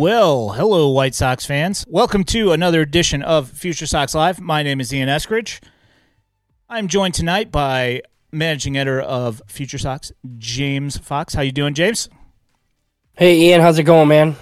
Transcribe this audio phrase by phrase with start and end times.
[0.00, 1.84] Well, hello, White Sox fans.
[1.86, 4.40] Welcome to another edition of Future Sox Live.
[4.40, 5.60] My name is Ian Eskridge.
[6.70, 8.00] I'm joined tonight by
[8.32, 11.34] managing editor of Future Sox, James Fox.
[11.34, 12.08] How you doing, James?
[13.12, 13.60] Hey, Ian.
[13.60, 14.36] How's it going, man?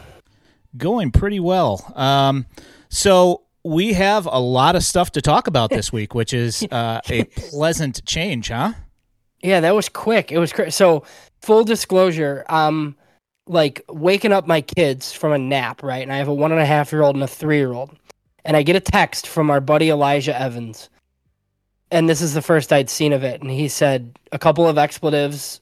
[0.76, 1.92] Going pretty well.
[1.96, 2.46] Um,
[2.88, 7.00] so we have a lot of stuff to talk about this week, which is uh,
[7.08, 8.74] a pleasant change, huh?
[9.42, 10.30] Yeah, that was quick.
[10.30, 11.02] It was cr- so
[11.42, 12.44] full disclosure.
[12.48, 12.94] Um,
[13.48, 16.02] like waking up my kids from a nap, right?
[16.02, 17.96] And I have a one and a half year old and a three year old,
[18.44, 20.88] and I get a text from our buddy Elijah Evans,
[21.90, 24.78] and this is the first I'd seen of it, and he said a couple of
[24.78, 25.60] expletives.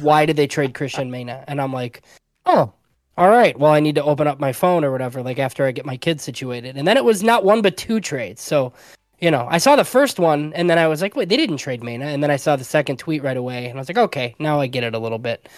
[0.00, 1.44] Why did they trade Cristian Mena?
[1.46, 2.02] And I'm like,
[2.46, 2.72] oh,
[3.18, 3.58] all right.
[3.58, 5.96] Well, I need to open up my phone or whatever, like after I get my
[5.96, 6.76] kids situated.
[6.76, 8.40] And then it was not one but two trades.
[8.40, 8.72] So,
[9.20, 11.58] you know, I saw the first one and then I was like, wait, they didn't
[11.58, 12.06] trade Mena.
[12.06, 14.60] And then I saw the second tweet right away and I was like, okay, now
[14.60, 15.48] I get it a little bit.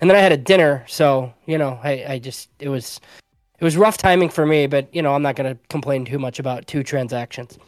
[0.00, 3.00] And then I had a dinner, so you know, I, I just it was
[3.58, 6.38] it was rough timing for me, but you know, I'm not gonna complain too much
[6.38, 7.58] about two transactions.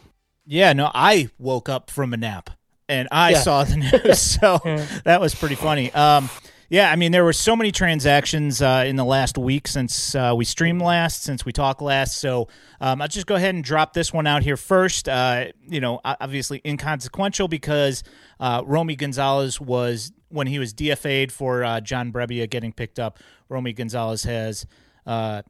[0.45, 2.51] Yeah, no, I woke up from a nap
[2.89, 3.41] and I yeah.
[3.41, 4.61] saw the news, so
[5.05, 5.93] that was pretty funny.
[5.93, 6.29] Um,
[6.69, 10.35] yeah, I mean, there were so many transactions uh, in the last week since uh,
[10.37, 12.19] we streamed last, since we talked last.
[12.19, 12.49] So
[12.81, 15.09] um, I'll just go ahead and drop this one out here first.
[15.09, 18.03] Uh, you know, obviously inconsequential because
[18.41, 23.19] uh, Romy Gonzalez was when he was DFA'd for uh, John Brebbia getting picked up.
[23.49, 24.67] Romy Gonzalez has
[25.07, 25.43] uh,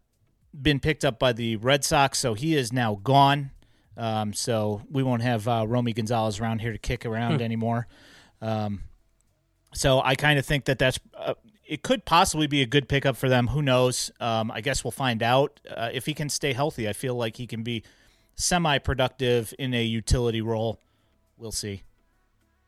[0.60, 3.50] been picked up by the Red Sox, so he is now gone.
[3.96, 7.42] Um, so we won't have uh, Romy Gonzalez around here to kick around hmm.
[7.42, 7.86] anymore.
[8.42, 8.82] Um,
[9.72, 11.34] so I kind of think that that's uh,
[11.66, 13.48] it could possibly be a good pickup for them.
[13.48, 14.10] Who knows?
[14.20, 16.88] Um, I guess we'll find out uh, if he can stay healthy.
[16.88, 17.82] I feel like he can be
[18.36, 20.78] semi-productive in a utility role.
[21.38, 21.82] We'll see.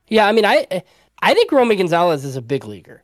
[0.08, 0.82] Yeah, I mean, I
[1.20, 3.02] I think Romy Gonzalez is a big leaguer.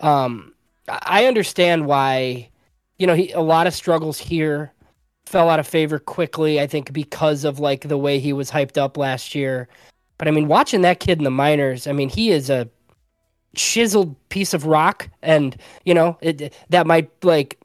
[0.00, 0.54] Um,
[0.88, 2.50] I understand why,
[2.98, 4.72] you know, he a lot of struggles here,
[5.26, 6.60] fell out of favor quickly.
[6.60, 9.68] I think because of like the way he was hyped up last year.
[10.18, 12.68] But I mean, watching that kid in the minors, I mean, he is a
[13.56, 17.58] chiseled piece of rock, and you know it, that might like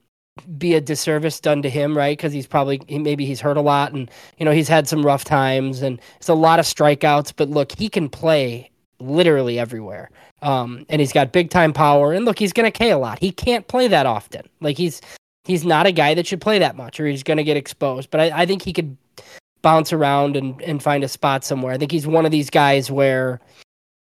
[0.58, 2.18] be a disservice done to him, right?
[2.18, 5.24] Because he's probably maybe he's hurt a lot, and you know he's had some rough
[5.24, 7.34] times, and it's a lot of strikeouts.
[7.36, 10.10] But look, he can play literally everywhere,
[10.42, 12.14] um, and he's got big time power.
[12.14, 13.20] And look, he's going to K a lot.
[13.20, 14.48] He can't play that often.
[14.62, 15.02] Like he's
[15.46, 18.10] he's not a guy that should play that much, or he's going to get exposed.
[18.12, 18.96] But I, I think he could
[19.62, 21.74] bounce around and and find a spot somewhere.
[21.74, 23.40] I think he's one of these guys where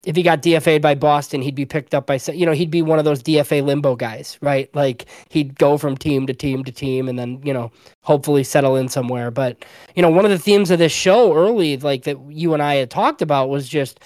[0.07, 2.81] if he got DFA'd by Boston, he'd be picked up by you know he'd be
[2.81, 4.75] one of those DFA limbo guys, right?
[4.75, 7.73] Like he'd go from team to team to team, and then you know
[8.03, 9.33] hopefully settle in somewhere.
[9.33, 9.65] But
[9.97, 12.77] you know one of the themes of this show early, like that you and I
[12.77, 13.99] had talked about, was just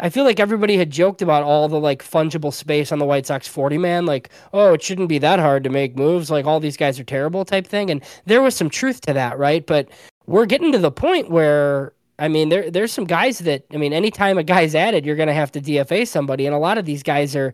[0.00, 3.26] I feel like everybody had joked about all the like fungible space on the White
[3.26, 6.58] Sox 40 man, like, oh, it shouldn't be that hard to make moves, like all
[6.58, 7.90] these guys are terrible type thing.
[7.90, 9.64] And there was some truth to that, right?
[9.64, 9.88] But
[10.26, 13.92] we're getting to the point where I mean, there there's some guys that I mean,
[13.92, 16.84] anytime a guy's added, you're going to have to DFA somebody, and a lot of
[16.84, 17.52] these guys are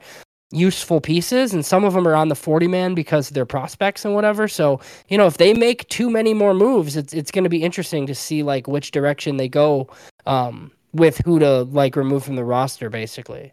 [0.50, 4.14] useful pieces, and some of them are on the 40 man because they're prospects and
[4.14, 4.48] whatever.
[4.48, 7.62] So you know, if they make too many more moves, it's it's going to be
[7.62, 9.88] interesting to see like which direction they go
[10.26, 13.52] um, with who to like remove from the roster, basically.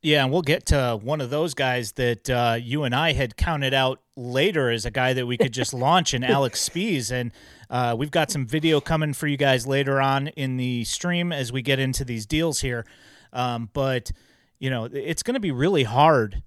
[0.00, 3.36] Yeah, and we'll get to one of those guys that uh, you and I had
[3.36, 7.32] counted out later as a guy that we could just launch in Alex Speas, And
[7.70, 11.52] uh, we've got some video coming for you guys later on in the stream as
[11.52, 12.86] we get into these deals here.
[13.32, 14.10] Um, but,
[14.58, 16.42] you know, it's going to be really hard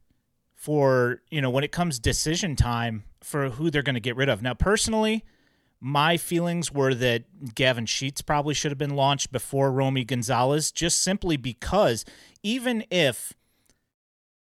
[0.56, 4.30] for, you know, when it comes decision time for who they're going to get rid
[4.30, 4.42] of.
[4.42, 5.24] Now, personally,
[5.80, 11.02] my feelings were that Gavin Sheets probably should have been launched before Romy Gonzalez, just
[11.02, 12.06] simply because
[12.44, 13.34] even if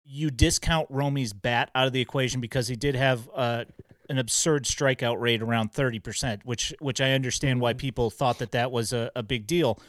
[0.04, 3.66] you discount Romy's bat out of the equation because he did have uh,
[4.10, 8.72] an absurd strikeout rate around 30%, which which I understand why people thought that that
[8.72, 9.80] was a, a big deal.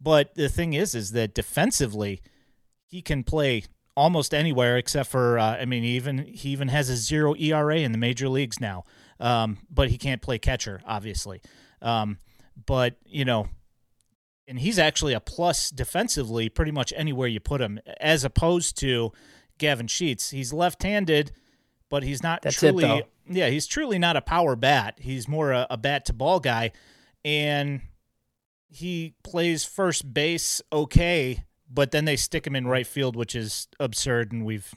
[0.00, 2.20] But the thing is, is that defensively,
[2.86, 3.64] he can play
[3.96, 7.92] almost anywhere except for uh, I mean, even he even has a zero ERA in
[7.92, 8.84] the major leagues now.
[9.20, 11.40] Um, but he can't play catcher, obviously.
[11.80, 12.18] Um,
[12.66, 13.48] but you know,
[14.46, 19.12] and he's actually a plus defensively pretty much anywhere you put him, as opposed to
[19.58, 20.30] Gavin Sheets.
[20.30, 21.32] He's left-handed,
[21.94, 22.84] but he's not That's truly.
[22.84, 24.98] It, yeah, he's truly not a power bat.
[25.00, 26.72] He's more a, a bat to ball guy,
[27.24, 27.82] and
[28.68, 33.68] he plays first base okay, but then they stick him in right field, which is
[33.78, 34.74] absurd, and we've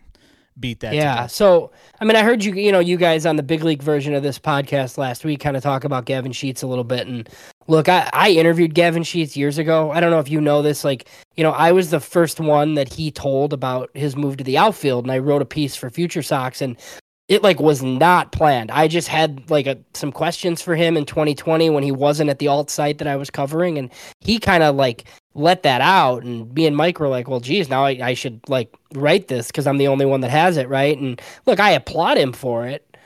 [0.59, 0.93] beat that.
[0.93, 1.25] Yeah.
[1.25, 4.13] So, I mean, I heard you, you know, you guys on the big league version
[4.13, 7.07] of this podcast last week kind of talk about Gavin Sheets a little bit.
[7.07, 7.27] And
[7.65, 9.89] look, I, I interviewed Gavin Sheets years ago.
[9.89, 10.83] I don't know if you know this.
[10.83, 14.43] Like, you know, I was the first one that he told about his move to
[14.43, 16.61] the outfield, and I wrote a piece for Future Sox.
[16.61, 16.77] And
[17.27, 18.71] it like was not planned.
[18.71, 22.39] I just had like a, some questions for him in 2020 when he wasn't at
[22.39, 23.91] the alt site that I was covering, and
[24.21, 26.23] he kind of like let that out.
[26.23, 29.47] And me and Mike were like, "Well, geez, now I, I should like write this
[29.47, 32.65] because I'm the only one that has it, right?" And look, I applaud him for
[32.65, 32.97] it,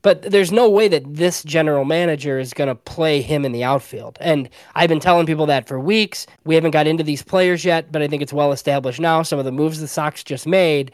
[0.00, 3.64] but there's no way that this general manager is going to play him in the
[3.64, 4.16] outfield.
[4.20, 6.26] And I've been telling people that for weeks.
[6.44, 9.22] We haven't got into these players yet, but I think it's well established now.
[9.22, 10.92] Some of the moves the Sox just made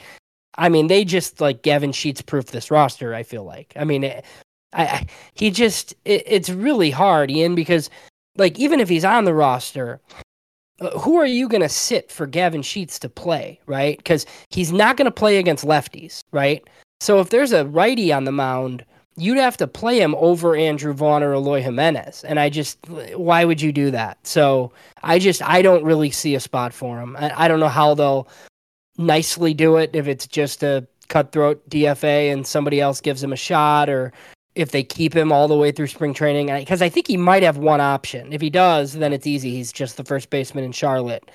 [0.57, 3.15] I mean, they just like Gavin Sheets proof this roster.
[3.15, 3.73] I feel like.
[3.77, 4.25] I mean, it,
[4.73, 7.91] I, I, he just it, it's really hard, Ian, because
[8.37, 10.01] like even if he's on the roster,
[10.81, 13.97] uh, who are you going to sit for Gavin Sheets to play, right?
[13.97, 16.67] Because he's not going to play against lefties, right?
[17.01, 18.85] So if there's a righty on the mound,
[19.17, 22.25] you'd have to play him over Andrew Vaughn or Eloy Jimenez.
[22.25, 22.79] And I just,
[23.15, 24.19] why would you do that?
[24.27, 24.73] So
[25.03, 27.17] I just, I don't really see a spot for him.
[27.17, 28.27] I, I don't know how they'll
[28.97, 33.37] nicely do it if it's just a cutthroat DFA and somebody else gives him a
[33.37, 34.13] shot or
[34.55, 37.43] if they keep him all the way through spring training because I think he might
[37.43, 38.33] have one option.
[38.33, 39.51] If he does, then it's easy.
[39.51, 41.31] He's just the first baseman in Charlotte,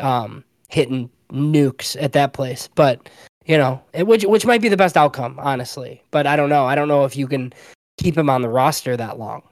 [0.00, 2.68] um, hitting nukes at that place.
[2.74, 3.08] But
[3.44, 6.02] you know, which which might be the best outcome, honestly.
[6.10, 6.66] But I don't know.
[6.66, 7.52] I don't know if you can
[7.98, 9.42] keep him on the roster that long.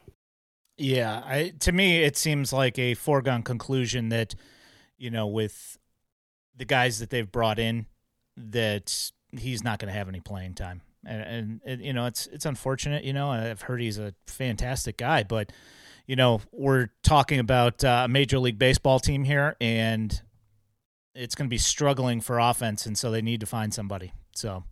[0.77, 4.35] Yeah, I, to me, it seems like a foregone conclusion that
[4.99, 5.79] you know with
[6.57, 7.87] the guys that they've brought in
[8.37, 10.83] that he's not going to have any playing time.
[11.07, 13.05] And, and, you know, it's it's unfortunate.
[13.05, 15.53] You know, I've heard he's a fantastic guy, but
[16.07, 20.23] you know, we're talking about uh, a major league baseball team here, and
[21.15, 24.13] it's going to be struggling for offense, and so they need to find somebody.
[24.35, 24.65] So,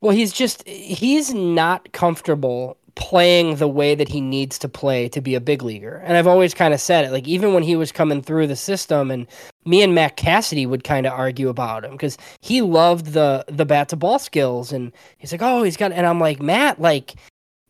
[0.00, 5.20] well, he's just he's not comfortable playing the way that he needs to play to
[5.20, 6.02] be a big leaguer.
[6.04, 7.10] And I've always kind of said it.
[7.10, 9.26] Like even when he was coming through the system and
[9.64, 13.64] me and Matt Cassidy would kind of argue about him because he loved the the
[13.64, 17.14] bat to ball skills and he's like, "Oh, he's got." And I'm like, "Matt, like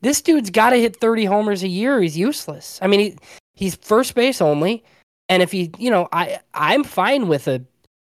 [0.02, 2.00] this dude's got to hit 30 homers a year.
[2.00, 2.78] He's useless.
[2.82, 3.16] I mean, he
[3.54, 4.84] he's first base only,
[5.28, 7.64] and if he, you know, I I'm fine with a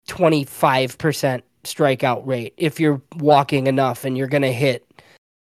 [0.08, 4.86] 25% strikeout rate if you're walking enough and you're going to hit,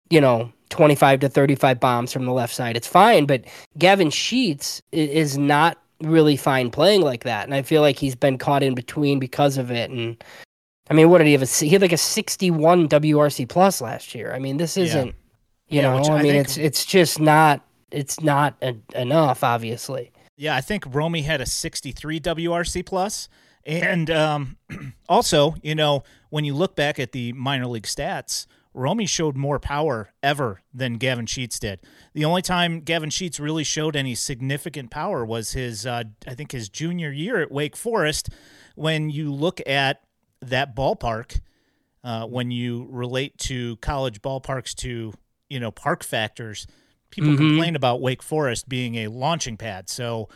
[0.09, 2.75] you know, 25 to 35 bombs from the left side.
[2.75, 3.45] It's fine, but
[3.77, 8.39] Gavin Sheets is not really fine playing like that, and I feel like he's been
[8.39, 9.91] caught in between because of it.
[9.91, 10.21] And
[10.89, 11.43] I mean, what did he have?
[11.43, 14.33] A, he had like a 61 WRC plus last year.
[14.33, 15.13] I mean, this isn't, yeah.
[15.69, 16.45] you yeah, know, I, I, mean, think...
[16.45, 17.61] it's it's just not
[17.91, 20.11] it's not a, enough, obviously.
[20.37, 23.29] Yeah, I think Romy had a 63 WRC plus,
[23.63, 24.57] and um,
[25.07, 28.47] also, you know, when you look back at the minor league stats.
[28.73, 31.79] Romy showed more power ever than Gavin Sheets did.
[32.13, 36.51] The only time Gavin Sheets really showed any significant power was his, uh, I think,
[36.51, 38.29] his junior year at Wake Forest.
[38.75, 40.01] When you look at
[40.41, 41.39] that ballpark,
[42.03, 45.13] uh, when you relate to college ballparks to
[45.49, 46.67] you know park factors,
[47.11, 47.49] people mm-hmm.
[47.49, 49.89] complain about Wake Forest being a launching pad.
[49.89, 50.29] So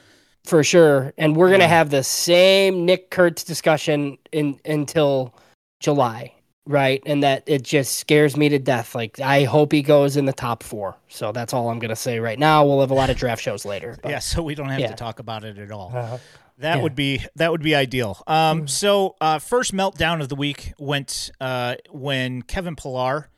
[0.46, 5.36] for sure, and we're gonna have the same Nick Kurtz discussion in until
[5.80, 6.34] July
[6.68, 7.02] right?
[7.06, 8.94] And that it just scares me to death.
[8.94, 10.96] Like I hope he goes in the top four.
[11.08, 12.66] So that's all I'm gonna say right now.
[12.66, 13.98] We'll have a lot of draft shows later.
[14.02, 14.88] But, yeah, so we don't have yeah.
[14.88, 15.92] to talk about it at all.
[15.96, 16.20] Uh,
[16.60, 16.84] that yeah.
[16.84, 18.22] would be that would be ideal.
[18.28, 18.70] Um, mm.
[18.70, 23.30] so uh, first meltdown of the week went uh, when Kevin Pillar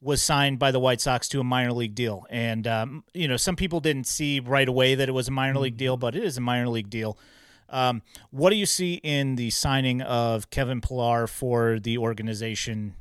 [0.00, 3.36] was signed by the White Sox to a minor league deal, and um, you know
[3.36, 6.00] some people didn't see right away that it was a minor league deal, mm.
[6.00, 7.18] but it is a minor league deal.
[7.70, 12.94] Um, what do you see in the signing of Kevin Pillar for the organization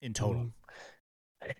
[0.00, 0.52] in total?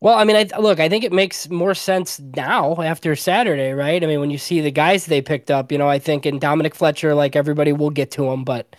[0.00, 0.78] Well, I mean, I look.
[0.78, 4.00] I think it makes more sense now after Saturday, right?
[4.00, 6.38] I mean, when you see the guys they picked up, you know, I think in
[6.38, 8.76] Dominic Fletcher, like everybody will get to him, but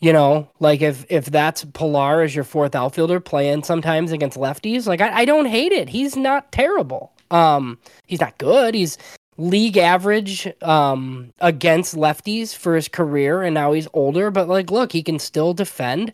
[0.00, 4.86] you know, like if if that's Pillar as your fourth outfielder playing sometimes against lefties,
[4.86, 5.88] like I, I don't hate it.
[5.88, 7.12] He's not terrible.
[7.30, 8.74] Um, he's not good.
[8.74, 8.98] He's
[9.40, 14.30] league average um, against lefties for his career, and now he's older.
[14.30, 16.12] But like, look, he can still defend.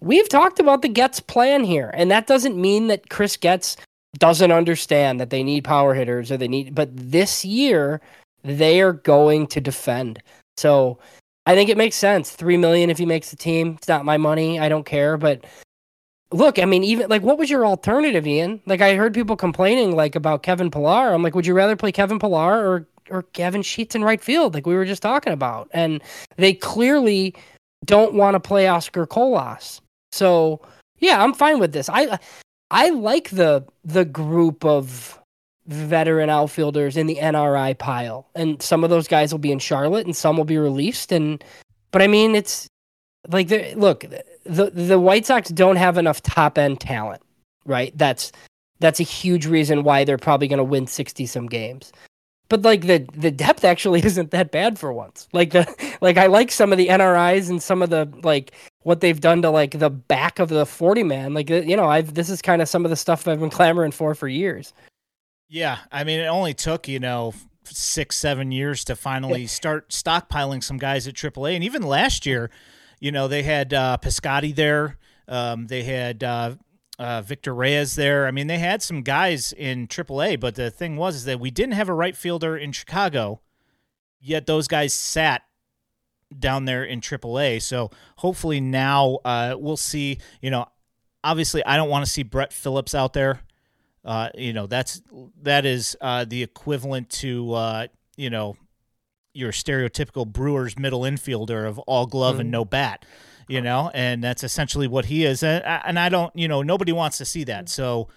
[0.00, 3.76] We've talked about the Getz plan here, and that doesn't mean that Chris Getz
[4.18, 6.74] doesn't understand that they need power hitters or they need.
[6.74, 8.00] But this year,
[8.42, 10.22] they are going to defend.
[10.56, 10.98] So
[11.46, 12.30] I think it makes sense.
[12.30, 13.74] Three million if he makes the team.
[13.76, 14.58] It's not my money.
[14.58, 15.44] I don't care, but
[16.34, 18.60] look, I mean, even like, what was your alternative, Ian?
[18.66, 21.12] Like, I heard people complaining like about Kevin Pillar.
[21.12, 24.54] I'm like, would you rather play Kevin Pillar or or Gavin Sheets in right field,
[24.54, 25.68] like we were just talking about?
[25.72, 26.02] And
[26.36, 27.34] they clearly
[27.84, 29.80] don't want to play Oscar Colas.
[30.12, 30.60] So
[30.98, 31.88] yeah, I'm fine with this.
[31.88, 32.18] I
[32.70, 35.20] I like the the group of
[35.66, 40.06] veteran outfielders in the NRI pile, and some of those guys will be in Charlotte,
[40.06, 41.12] and some will be released.
[41.12, 41.42] And
[41.90, 42.68] but I mean, it's
[43.28, 44.04] like, look,
[44.44, 47.22] the the White Sox don't have enough top end talent,
[47.64, 47.96] right?
[47.96, 48.32] That's
[48.80, 51.92] that's a huge reason why they're probably going to win 60 some games.
[52.48, 55.28] But like the the depth actually isn't that bad for once.
[55.32, 59.00] Like the like I like some of the NRIs and some of the like what
[59.00, 61.34] they've done to like the back of the 40 man.
[61.34, 63.92] Like you know, I've this is kind of some of the stuff I've been clamoring
[63.92, 64.72] for for years.
[65.48, 67.32] Yeah, I mean, it only took you know
[67.64, 72.50] six, seven years to finally start stockpiling some guys at AAA, and even last year,
[73.04, 74.96] you know, they had uh, Piscotty there,
[75.28, 76.54] um, they had uh,
[76.98, 78.26] uh, Victor Reyes there.
[78.26, 81.50] I mean, they had some guys in AAA, but the thing was is that we
[81.50, 83.42] didn't have a right fielder in Chicago,
[84.20, 85.42] yet those guys sat
[86.38, 87.60] down there in AAA.
[87.60, 90.16] So hopefully now uh, we'll see.
[90.40, 90.64] You know,
[91.22, 93.40] obviously I don't want to see Brett Phillips out there.
[94.02, 95.02] Uh, you know, that's
[95.42, 98.56] that is uh, the equivalent to uh, you know
[99.34, 102.42] your stereotypical Brewers middle infielder of all glove mm-hmm.
[102.42, 103.04] and no bat.
[103.46, 105.42] You know, and that's essentially what he is.
[105.42, 107.68] And, and I don't, you know, nobody wants to see that.
[107.68, 108.08] So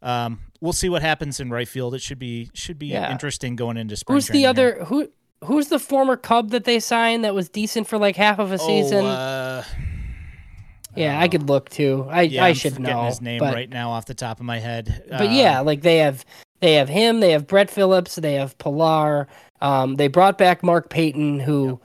[0.00, 1.94] um, we'll see what happens in right field.
[1.94, 3.10] It should be should be yeah.
[3.10, 4.14] interesting going into spring.
[4.16, 4.84] Who's the other here.
[4.84, 5.10] who?
[5.44, 8.54] Who's the former Cub that they signed that was decent for like half of a
[8.54, 9.04] oh, season?
[9.04, 9.64] Uh,
[10.96, 12.06] yeah, I could look too.
[12.08, 14.46] I yeah, I I'm should know his name but, right now off the top of
[14.46, 15.04] my head.
[15.10, 16.24] But uh, yeah, like they have
[16.60, 19.28] they have him, they have Brett Phillips, they have Pillar.
[19.60, 21.80] Um, they brought back Mark Payton, who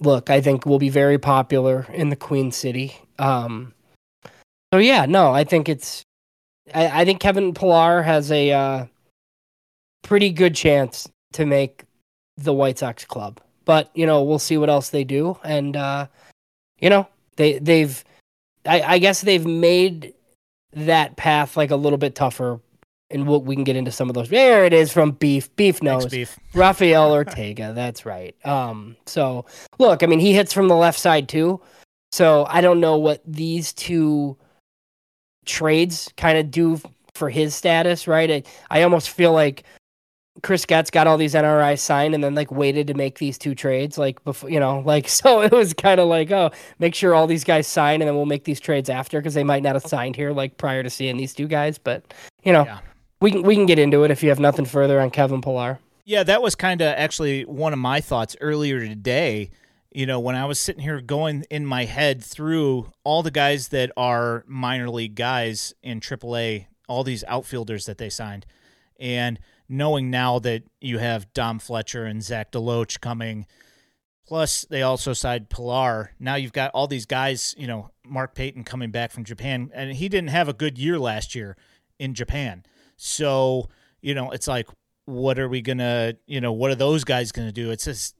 [0.00, 2.96] look I think will be very popular in the Queen City.
[3.18, 3.72] Um,
[4.72, 6.02] so yeah, no, I think it's
[6.74, 8.86] I, I think Kevin Pillar has a uh,
[10.02, 11.84] pretty good chance to make
[12.36, 13.40] the White Sox club.
[13.64, 16.06] But you know, we'll see what else they do, and uh,
[16.80, 18.02] you know, they they've
[18.64, 20.14] I, I guess they've made
[20.72, 22.60] that path like a little bit tougher
[23.10, 24.28] and we'll, we can get into some of those.
[24.28, 25.54] There it is from Beef.
[25.56, 26.04] Beef knows.
[26.04, 26.38] Thanks, beef.
[26.54, 27.72] Rafael Ortega.
[27.74, 28.34] That's right.
[28.46, 28.96] Um.
[29.06, 29.46] So
[29.78, 31.60] look, I mean, he hits from the left side too.
[32.12, 34.36] So I don't know what these two
[35.44, 36.80] trades kind of do
[37.14, 38.06] for his status.
[38.06, 38.30] Right.
[38.30, 39.64] I, I almost feel like
[40.42, 43.54] Chris Getz got all these NRIs signed and then like waited to make these two
[43.54, 47.14] trades, like before, you know, like so it was kind of like, oh, make sure
[47.14, 49.74] all these guys sign and then we'll make these trades after because they might not
[49.74, 51.78] have signed here like prior to seeing these two guys.
[51.78, 52.78] But you know, yeah.
[53.20, 55.78] We can we can get into it if you have nothing further on Kevin Pillar.
[56.04, 59.50] Yeah, that was kind of actually one of my thoughts earlier today.
[59.92, 63.68] You know, when I was sitting here going in my head through all the guys
[63.68, 68.46] that are minor league guys in AAA, all these outfielders that they signed,
[68.98, 73.46] and knowing now that you have Dom Fletcher and Zach DeLoach coming,
[74.26, 76.12] plus they also signed Pillar.
[76.20, 79.92] Now you've got all these guys, you know, Mark Payton coming back from Japan, and
[79.92, 81.56] he didn't have a good year last year
[81.98, 82.64] in Japan.
[82.98, 83.68] So,
[84.02, 84.68] you know, it's like,
[85.06, 87.70] what are we going to, you know, what are those guys going to do?
[87.70, 88.14] It's just,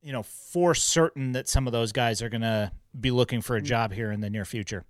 [0.00, 3.56] you know, for certain that some of those guys are going to be looking for
[3.56, 4.84] a job here in the near future.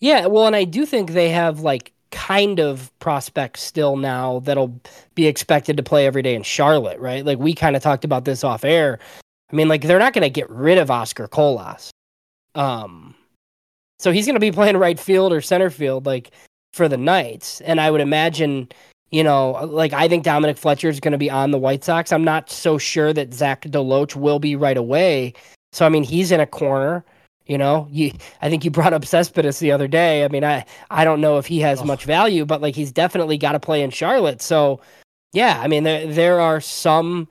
[0.00, 4.80] Yeah, well, and I do think they have like kind of prospects still now that'll
[5.14, 7.24] be expected to play every day in Charlotte, right?
[7.24, 8.98] Like we kind of talked about this off air.
[9.52, 11.90] I mean, like they're not going to get rid of Oscar Colas.
[12.54, 13.14] Um
[13.98, 16.30] so he's going to be playing right field or center field like
[16.78, 18.68] for the Knights and I would imagine
[19.10, 22.12] you know, like I think Dominic Fletcher is going to be on the White Sox.
[22.12, 25.32] I'm not so sure that Zach DeLoach will be right away.
[25.72, 27.04] So I mean, he's in a corner.
[27.46, 30.24] You know, you I think you brought up Cespedes the other day.
[30.24, 31.84] I mean, I I don't know if he has oh.
[31.84, 34.42] much value, but like he's definitely got to play in Charlotte.
[34.42, 34.80] So,
[35.32, 37.28] yeah, I mean there there are some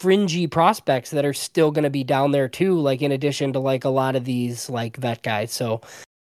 [0.00, 3.58] fringy prospects that are still going to be down there too like in addition to
[3.58, 5.52] like a lot of these like vet guys.
[5.52, 5.80] So,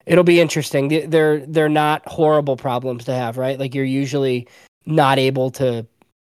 [0.05, 1.09] it'll be interesting.
[1.09, 3.59] They're they're not horrible problems to have, right?
[3.59, 4.47] Like you're usually
[4.85, 5.85] not able to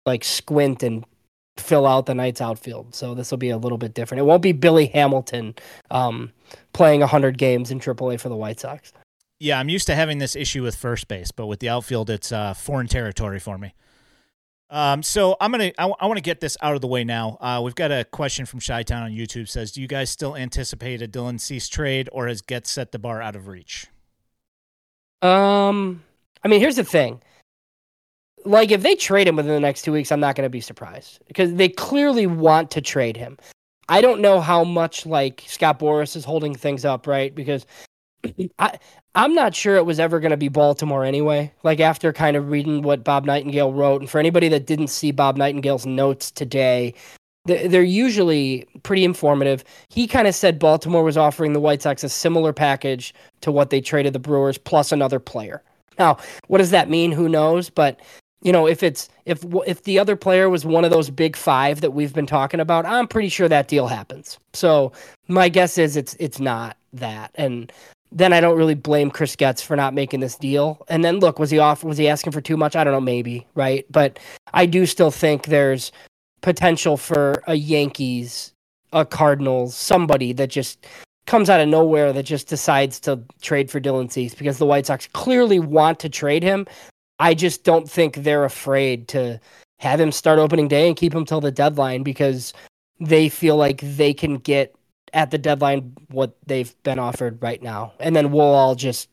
[0.04, 1.04] like squint and
[1.58, 2.94] fill out the Knights outfield.
[2.94, 4.20] So this will be a little bit different.
[4.20, 5.54] It won't be Billy Hamilton
[5.90, 6.32] um,
[6.72, 8.92] playing 100 games in AAA for the White Sox.
[9.38, 12.32] Yeah, I'm used to having this issue with first base, but with the outfield, it's
[12.32, 13.74] uh, foreign territory for me.
[14.68, 17.04] Um, so I'm gonna I, w- I want to get this out of the way
[17.04, 17.38] now.
[17.40, 19.48] Uh, we've got a question from Chi Town on YouTube.
[19.48, 22.98] Says, do you guys still anticipate a Dylan Cease trade, or has Getz set the
[22.98, 23.86] bar out of reach?
[25.22, 26.02] Um,
[26.42, 27.22] I mean, here's the thing
[28.46, 30.60] like if they trade him within the next two weeks, I'm not going to be
[30.60, 33.36] surprised because they clearly want to trade him.
[33.88, 37.34] I don't know how much like Scott Boras is holding things up, right?
[37.34, 37.66] Because
[38.58, 38.78] I
[39.16, 41.50] I'm not sure it was ever going to be Baltimore anyway.
[41.62, 45.10] Like after kind of reading what Bob Nightingale wrote, and for anybody that didn't see
[45.10, 46.92] Bob Nightingale's notes today,
[47.46, 49.64] they're usually pretty informative.
[49.88, 53.70] He kind of said Baltimore was offering the White Sox a similar package to what
[53.70, 55.62] they traded the Brewers plus another player.
[55.98, 56.18] Now,
[56.48, 57.10] what does that mean?
[57.10, 57.70] Who knows?
[57.70, 57.98] But
[58.42, 61.80] you know, if it's if if the other player was one of those big five
[61.80, 64.38] that we've been talking about, I'm pretty sure that deal happens.
[64.52, 64.92] So
[65.26, 67.30] my guess is it's it's not that.
[67.36, 67.72] And
[68.12, 70.84] then I don't really blame Chris Getz for not making this deal.
[70.88, 71.84] And then look, was he off?
[71.84, 72.76] Was he asking for too much?
[72.76, 74.18] I don't know, maybe right, but
[74.54, 75.92] I do still think there's
[76.40, 78.52] potential for a Yankees,
[78.92, 80.86] a Cardinals, somebody that just
[81.26, 84.86] comes out of nowhere that just decides to trade for Dylan Cease because the White
[84.86, 86.66] Sox clearly want to trade him.
[87.18, 89.40] I just don't think they're afraid to
[89.78, 92.52] have him start opening day and keep him till the deadline because
[93.00, 94.74] they feel like they can get
[95.16, 97.94] at the deadline what they've been offered right now.
[97.98, 99.08] And then we'll all just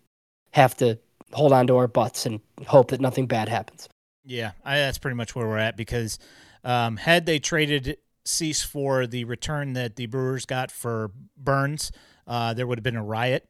[0.52, 1.00] have to
[1.32, 3.88] hold on to our butts and hope that nothing bad happens.
[4.26, 6.20] Yeah, I, that's pretty much where we're at because
[6.66, 11.94] um, had they traded Cease for the return that the Brewers got for Burnes,
[12.28, 13.48] uh, there would have been a riot.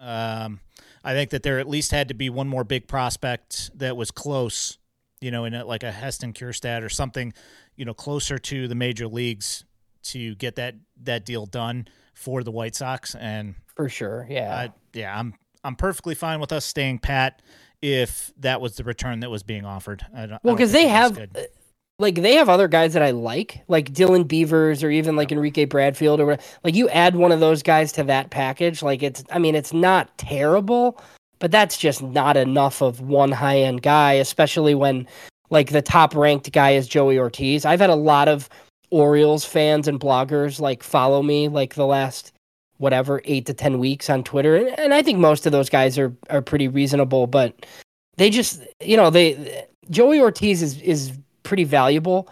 [0.00, 0.60] Um,
[1.04, 4.10] I think that there at least had to be one more big prospect that was
[4.10, 4.78] close,
[5.20, 7.34] you know, in a, like a Heston Kjerstad or something,
[7.76, 9.64] you know, closer to the major leagues
[10.04, 13.14] to get that that deal done for the White Sox.
[13.14, 17.42] And for sure, yeah, I, yeah, I'm I'm perfectly fine with us staying pat
[17.80, 20.06] if that was the return that was being offered.
[20.42, 21.24] well, because they have uh,
[21.98, 25.64] like they have other guys that I like, like Dylan Beavers or even like Enrique
[25.64, 26.42] Bradfield or whatever.
[26.64, 29.72] Like you add one of those guys to that package, like it's I mean it's
[29.72, 31.00] not terrible,
[31.38, 35.06] but that's just not enough of one high end guy, especially when
[35.50, 37.64] like the top ranked guy is Joey Ortiz.
[37.64, 38.48] I've had a lot of
[38.92, 42.32] Orioles fans and bloggers like follow me like the last
[42.76, 45.98] whatever eight to ten weeks on Twitter, and, and I think most of those guys
[45.98, 47.66] are are pretty reasonable, but
[48.18, 52.28] they just you know they Joey Ortiz is is pretty valuable.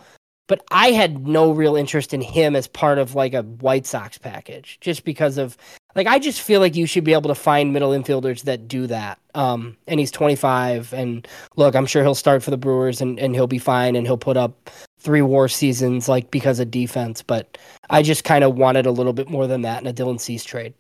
[0.51, 4.19] But I had no real interest in him as part of like a White Sox
[4.19, 5.57] package, just because of
[5.95, 8.89] like I just feel like you should be able to find middle infielders that do
[8.89, 9.21] that.
[9.37, 13.33] Um, and he's 25, and look, I'm sure he'll start for the Brewers, and and
[13.33, 17.23] he'll be fine, and he'll put up three WAR seasons like because of defense.
[17.23, 17.57] But
[17.89, 20.43] I just kind of wanted a little bit more than that in a Dylan Cease
[20.43, 20.75] trade.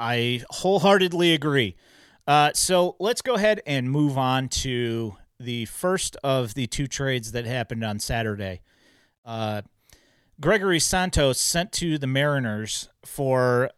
[0.00, 1.76] I wholeheartedly agree.
[2.26, 7.32] Uh, so let's go ahead and move on to the first of the two trades
[7.32, 8.60] that happened on Saturday.
[9.24, 9.62] Uh,
[10.40, 13.70] Gregory Santos sent to the Mariners for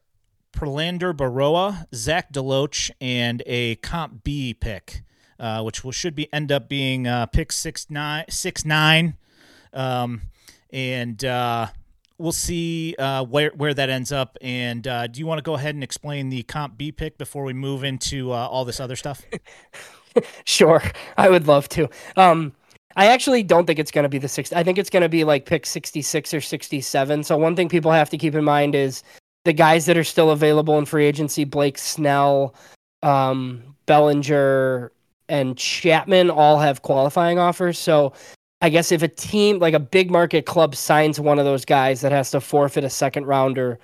[0.52, 5.02] Prelander Berroa, Zach DeLoach, and a Comp B pick,
[5.38, 9.16] uh, which will, should be end up being uh, pick six nine six nine,
[9.72, 10.22] um,
[10.70, 11.66] and uh,
[12.18, 14.38] we'll see uh, where where that ends up.
[14.40, 17.44] And uh, do you want to go ahead and explain the Comp B pick before
[17.44, 19.22] we move into uh, all this other stuff?
[20.44, 20.82] sure,
[21.16, 21.88] I would love to.
[22.16, 22.52] Um,
[22.96, 24.52] I actually don't think it's going to be the six.
[24.52, 27.24] I think it's going to be like pick 66 or 67.
[27.24, 29.02] So one thing people have to keep in mind is
[29.44, 32.54] the guys that are still available in free agency: Blake Snell,
[33.02, 34.92] um, Bellinger,
[35.28, 37.78] and Chapman all have qualifying offers.
[37.78, 38.12] So
[38.60, 42.00] I guess if a team like a big market club signs one of those guys
[42.00, 43.78] that has to forfeit a second rounder,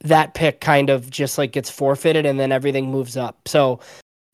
[0.00, 3.46] that pick kind of just like gets forfeited and then everything moves up.
[3.46, 3.80] So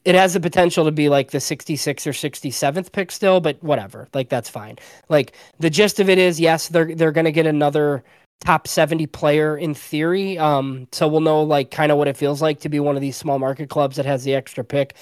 [0.05, 4.09] it has the potential to be like the 66th or 67th pick still, but whatever.
[4.15, 4.79] Like that's fine.
[5.09, 8.03] Like the gist of it is, yes, they're they're gonna get another
[8.41, 10.39] top 70 player in theory.
[10.39, 13.03] Um, so we'll know like kind of what it feels like to be one of
[13.03, 14.97] these small market clubs that has the extra pick.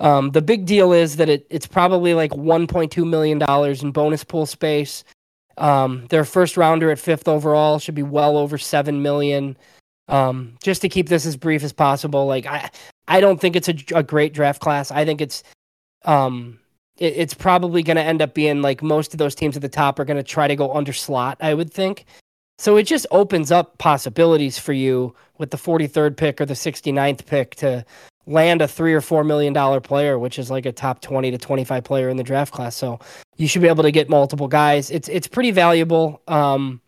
[0.00, 4.24] Um, the big deal is that it, it's probably like 1.2 million dollars in bonus
[4.24, 5.04] pool space.
[5.56, 9.56] Um, their first rounder at fifth overall should be well over seven million.
[10.08, 12.70] Um, just to keep this as brief as possible, like I,
[13.08, 14.90] I don't think it's a, a great draft class.
[14.90, 15.42] I think it's
[16.04, 16.58] um
[16.98, 19.68] it, it's probably going to end up being like most of those teams at the
[19.68, 22.06] top are going to try to go under slot, I would think.
[22.58, 27.26] So it just opens up possibilities for you with the 43rd pick or the 69th
[27.26, 27.84] pick to
[28.26, 31.38] land a 3 or 4 million dollar player, which is like a top 20 to
[31.38, 32.76] 25 player in the draft class.
[32.76, 33.00] So
[33.36, 34.90] you should be able to get multiple guys.
[34.90, 36.22] It's it's pretty valuable.
[36.28, 36.80] Um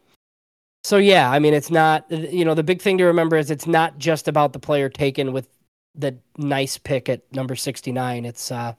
[0.85, 3.67] so yeah, I mean it's not you know the big thing to remember is it's
[3.67, 5.49] not just about the player taken with
[5.97, 8.25] the nice pick at number 69.
[8.25, 8.75] It's uh,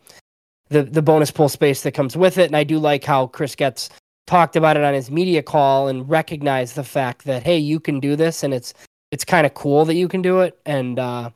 [0.69, 3.55] the the bonus pull space that comes with it, and I do like how Chris
[3.55, 3.89] Getz
[4.25, 7.99] talked about it on his media call and recognized the fact that hey, you can
[7.99, 8.73] do this, and it's
[9.11, 11.29] it's kind of cool that you can do it, and uh,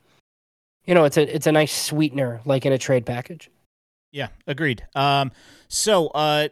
[0.86, 3.50] you know, it's a it's a nice sweetener like in a trade package.
[4.12, 4.86] Yeah, agreed.
[4.94, 5.32] Um,
[5.67, 6.50] so uh,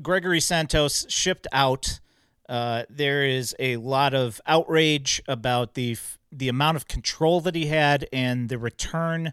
[0.00, 2.00] Gregory Santos shipped out.
[2.48, 5.96] Uh, there is a lot of outrage about the
[6.32, 9.32] the amount of control that he had and the return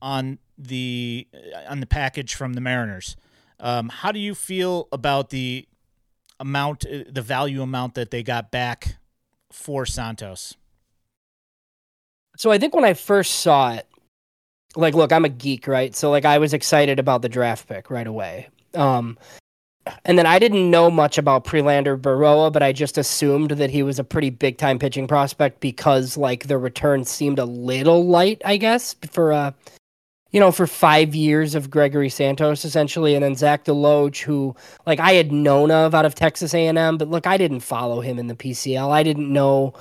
[0.00, 3.16] on the uh, on the package from the Mariners.
[3.60, 5.66] Um, how do you feel about the
[6.38, 8.96] amount, uh, the value amount that they got back
[9.50, 10.56] for Santos?
[12.36, 13.88] So I think when I first saw it,
[14.76, 15.94] like, look, I'm a geek, right?
[15.94, 18.48] So like, I was excited about the draft pick right away.
[18.74, 19.18] Um,
[20.04, 23.82] and then I didn't know much about Prelander Berroa, but I just assumed that he
[23.82, 28.42] was a pretty big time pitching prospect because like the return seemed a little light,
[28.44, 29.52] I guess, for uh
[30.30, 34.54] you know, for five years of Gregory Santos essentially, and then Zach DeLoach, who
[34.86, 38.18] like I had known of out of Texas A&M, but look, I didn't follow him
[38.18, 38.90] in the PCL.
[38.90, 39.72] I didn't know,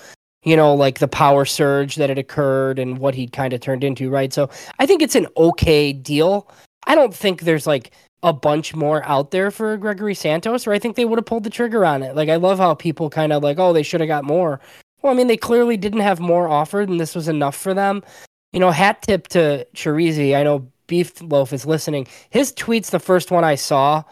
[0.44, 3.84] you know, like the power surge that had occurred and what he'd kind of turned
[3.84, 4.32] into, right?
[4.32, 6.50] So I think it's an okay deal.
[6.86, 7.92] I don't think there's like
[8.24, 11.44] a bunch more out there for Gregory Santos, or I think they would have pulled
[11.44, 12.16] the trigger on it.
[12.16, 14.60] Like I love how people kind of like, oh, they should have got more.
[15.02, 18.04] Well, I mean, they clearly didn't have more offered, and this was enough for them.
[18.52, 20.36] You know, hat tip to Chirizi.
[20.36, 22.08] I know Beef Loaf is listening.
[22.30, 24.04] His tweet's the first one I saw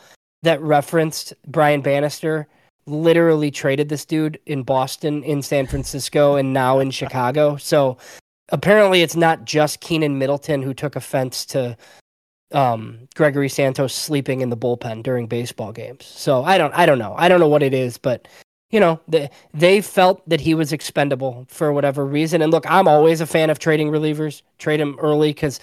[0.43, 2.47] that referenced Brian Bannister.
[2.85, 7.57] Literally traded this dude in Boston, in San Francisco, and now in Chicago.
[7.57, 7.97] So
[8.49, 11.75] apparently, it's not just Keynan Middleton who took offense to
[12.51, 16.05] um, Gregory Santos sleeping in the bullpen during baseball games.
[16.05, 18.27] So I don't, I don't know, I don't know what it is, but
[18.71, 22.41] you know, they, they felt that he was expendable for whatever reason.
[22.41, 24.41] And look, I'm always a fan of trading relievers.
[24.57, 25.59] Trade them early because,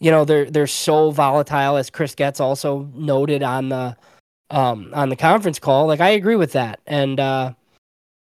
[0.00, 3.96] you know, they're they're so volatile, as Chris Getz also noted on the
[4.50, 5.86] um, on the conference call.
[5.86, 7.54] Like I agree with that, and uh,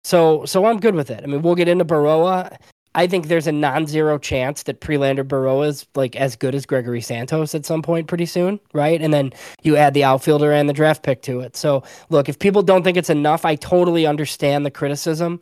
[0.04, 1.24] so so I'm good with it.
[1.24, 2.58] I mean, we'll get into Berroa.
[2.96, 7.02] I think there's a non-zero chance that Prelander Berroa is like as good as Gregory
[7.02, 9.02] Santos at some point pretty soon, right?
[9.02, 11.58] And then you add the outfielder and the draft pick to it.
[11.58, 15.42] So look, if people don't think it's enough, I totally understand the criticism,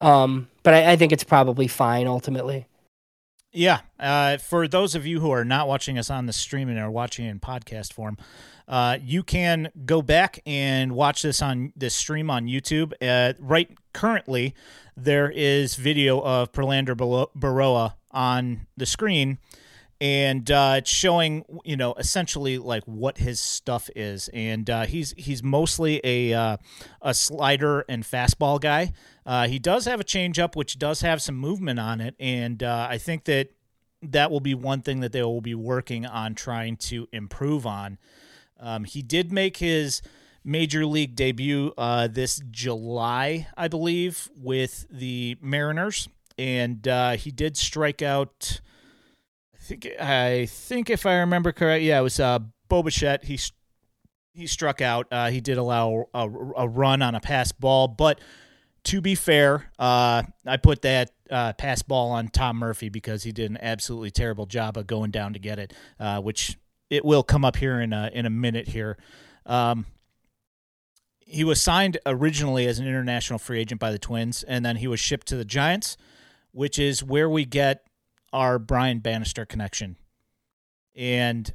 [0.00, 2.66] um, but I, I think it's probably fine ultimately.
[3.52, 3.80] Yeah.
[4.00, 6.90] Uh, for those of you who are not watching us on the stream and are
[6.90, 8.16] watching in podcast form,
[8.66, 12.94] uh, you can go back and watch this on this stream on YouTube.
[13.02, 14.54] Uh, right currently,
[14.96, 19.38] there is video of Prelander Berroa on the screen,
[20.02, 25.14] and uh, it's showing you know essentially like what his stuff is, and uh, he's
[25.16, 26.56] he's mostly a uh,
[27.00, 28.92] a slider and fastball guy.
[29.24, 32.88] Uh, he does have a changeup, which does have some movement on it, and uh,
[32.90, 33.50] I think that
[34.02, 37.98] that will be one thing that they will be working on trying to improve on.
[38.58, 40.02] Um, he did make his
[40.42, 46.84] major league debut uh, this July, I believe, with the Mariners, and
[47.20, 48.60] he did strike out.
[49.62, 53.24] Think I think if I remember correct, yeah, it was uh, Bo Bichette.
[53.24, 53.38] He
[54.34, 55.06] he struck out.
[55.12, 58.20] Uh, he did allow a, a, run on a pass ball, but
[58.84, 63.30] to be fair, uh, I put that uh, pass ball on Tom Murphy because he
[63.30, 66.58] did an absolutely terrible job of going down to get it, uh, which
[66.90, 68.98] it will come up here in a, in a minute here.
[69.46, 69.86] Um,
[71.20, 74.88] he was signed originally as an international free agent by the Twins, and then he
[74.88, 75.96] was shipped to the Giants,
[76.50, 77.86] which is where we get
[78.32, 79.96] our Brian Bannister connection.
[80.94, 81.52] And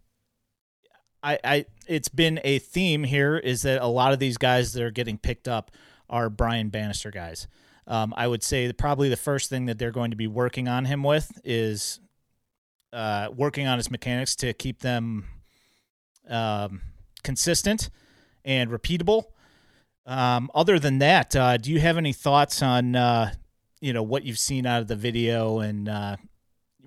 [1.23, 4.83] I, I, it's been a theme here is that a lot of these guys that
[4.83, 5.71] are getting picked up
[6.09, 7.47] are Brian Bannister guys.
[7.85, 10.85] Um, I would say probably the first thing that they're going to be working on
[10.85, 11.99] him with is
[12.93, 15.25] uh, working on his mechanics to keep them
[16.29, 16.81] um,
[17.23, 17.89] consistent
[18.43, 19.25] and repeatable
[20.07, 23.33] um, other than that, uh, do you have any thoughts on uh,
[23.81, 26.15] you know what you've seen out of the video and uh,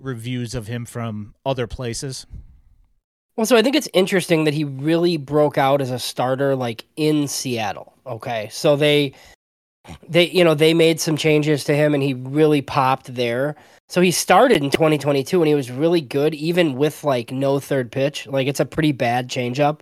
[0.01, 2.27] reviews of him from other places?
[3.37, 6.85] Well, so I think it's interesting that he really broke out as a starter like
[6.97, 7.95] in Seattle.
[8.07, 9.15] Okay, so they
[10.09, 13.57] they you know they made some changes to him and he really popped there.
[13.89, 17.91] So he started in 2022 and he was really good even with like no third
[17.91, 18.27] pitch.
[18.27, 19.81] Like it's a pretty bad changeup.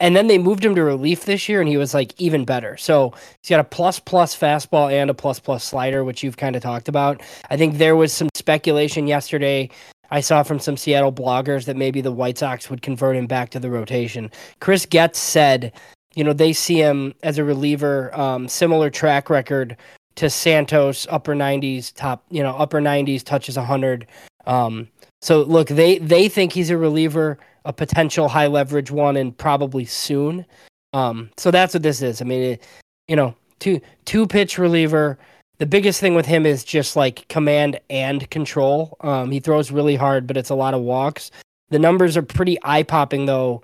[0.00, 2.76] And then they moved him to relief this year, and he was like even better.
[2.76, 6.56] So he's got a plus plus fastball and a plus plus slider, which you've kind
[6.56, 7.22] of talked about.
[7.50, 9.70] I think there was some speculation yesterday.
[10.10, 13.50] I saw from some Seattle bloggers that maybe the White Sox would convert him back
[13.50, 14.30] to the rotation.
[14.60, 15.72] Chris Getz said,
[16.14, 19.76] you know, they see him as a reliever, um, similar track record
[20.16, 24.06] to Santos, upper 90s, top, you know, upper 90s, touches 100.
[24.46, 24.88] Um,
[25.22, 29.84] so look, they they think he's a reliever a potential high leverage one and probably
[29.84, 30.44] soon.
[30.92, 32.20] Um, so that's what this is.
[32.20, 32.62] I mean, it,
[33.08, 35.18] you know, two two pitch reliever.
[35.58, 38.96] The biggest thing with him is just like command and control.
[39.00, 41.30] Um, he throws really hard, but it's a lot of walks.
[41.70, 43.62] The numbers are pretty eye popping though.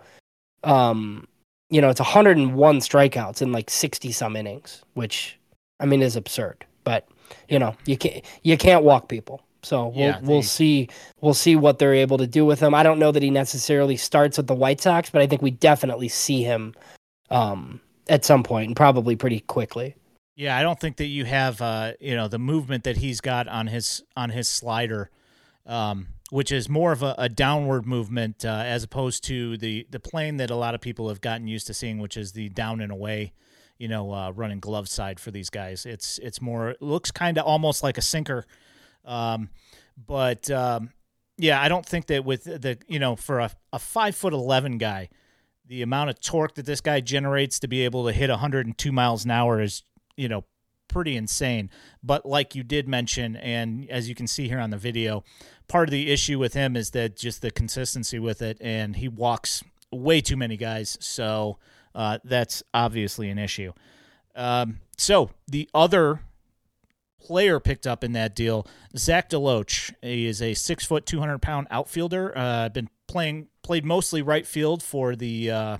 [0.65, 1.27] Um,
[1.71, 5.39] you know, it's 101 strikeouts in like 60 some innings, which
[5.81, 6.65] I mean is absurd.
[6.85, 7.07] But
[7.49, 9.43] you know, you can't you can't walk people.
[9.63, 10.89] So we'll yeah, we'll see
[11.21, 12.75] we'll see what they're able to do with him.
[12.75, 15.51] I don't know that he necessarily starts with the White Sox, but I think we
[15.51, 16.75] definitely see him
[17.31, 19.97] um, at some point and probably pretty quickly.
[20.37, 23.49] Yeah, I don't think that you have uh, you know the movement that he's got
[23.49, 25.11] on his on his slider.
[25.67, 30.01] Um, which is more of a, a downward movement uh, as opposed to the the
[30.01, 32.81] plane that a lot of people have gotten used to seeing, which is the down
[32.81, 33.33] and away.
[33.79, 35.87] You know, uh, running glove side for these guys.
[35.87, 38.45] It's it's more it looks kind of almost like a sinker,
[39.05, 39.51] um,
[40.07, 40.91] but um,
[41.37, 44.79] yeah, I don't think that with the you know for a, a five foot eleven
[44.79, 45.09] guy,
[45.67, 49.25] the amount of torque that this guy generates to be able to hit 102 miles
[49.25, 49.83] an hour is
[50.17, 50.45] you know
[50.89, 51.71] pretty insane.
[52.03, 55.23] But like you did mention, and as you can see here on the video,
[55.69, 59.09] part of the issue with him is that just the consistency with it, and he
[59.09, 60.97] walks way too many guys.
[61.01, 61.59] So
[61.95, 63.73] uh, that's obviously an issue.
[64.35, 66.21] Um, so the other
[67.21, 69.93] player picked up in that deal, Zach DeLoach.
[70.03, 72.33] He is a six foot, two hundred pound outfielder.
[72.37, 75.79] Uh, been playing played mostly right field for the uh,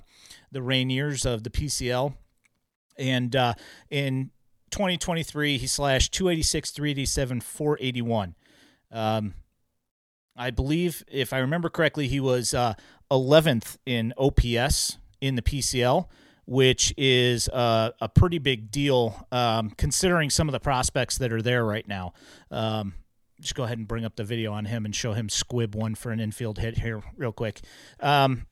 [0.51, 2.15] the Rainiers of the PCL,
[2.97, 3.53] and uh,
[3.89, 4.31] in
[4.71, 8.35] 2023 he slashed 286, 387, 481.
[8.91, 9.33] Um,
[10.35, 12.75] I believe, if I remember correctly, he was uh,
[13.11, 16.07] 11th in OPS in the PCL
[16.49, 21.43] which is a, a pretty big deal um, considering some of the prospects that are
[21.43, 22.11] there right now.
[22.49, 22.95] Um,
[23.39, 25.93] just go ahead and bring up the video on him and show him squib one
[25.93, 27.61] for an infield hit here, real quick.
[27.99, 28.47] Um,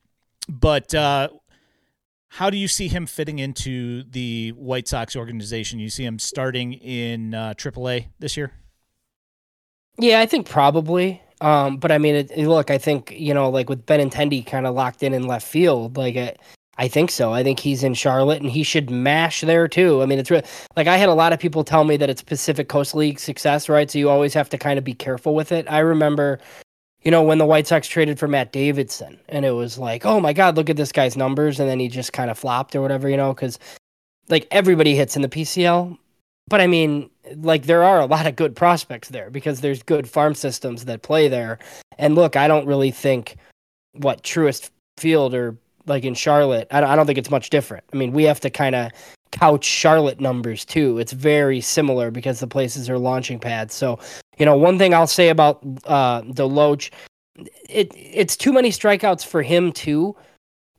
[0.48, 1.30] but uh,
[2.28, 5.80] how do you see him fitting into the White Sox organization?
[5.80, 8.52] You see him starting in uh, AAA this year?
[9.98, 11.20] Yeah, I think probably.
[11.40, 14.68] Um, but I mean, it, look, I think you know, like with Ben Benintendi kind
[14.68, 16.40] of locked in in left field, like it,
[16.78, 17.32] I think so.
[17.32, 20.00] I think he's in Charlotte and he should mash there too.
[20.00, 20.44] I mean, it's re-
[20.76, 23.68] like I had a lot of people tell me that it's Pacific Coast League success,
[23.68, 23.90] right?
[23.90, 25.66] So you always have to kind of be careful with it.
[25.68, 26.38] I remember,
[27.02, 30.20] you know, when the White Sox traded for Matt Davidson and it was like, oh
[30.20, 31.58] my God, look at this guy's numbers.
[31.58, 33.58] And then he just kind of flopped or whatever, you know, because
[34.28, 35.98] like everybody hits in the PCL.
[36.46, 40.08] But I mean, like there are a lot of good prospects there because there's good
[40.08, 41.58] farm systems that play there.
[41.98, 43.36] And look, I don't really think
[43.94, 45.56] what Truist Field or
[45.88, 47.84] like in Charlotte, I don't, think it's much different.
[47.92, 48.92] I mean, we have to kind of
[49.30, 50.98] couch Charlotte numbers too.
[50.98, 53.74] It's very similar because the places are launching pads.
[53.74, 53.98] So,
[54.38, 56.90] you know, one thing I'll say about uh, DeLoach,
[57.68, 60.16] it it's too many strikeouts for him too.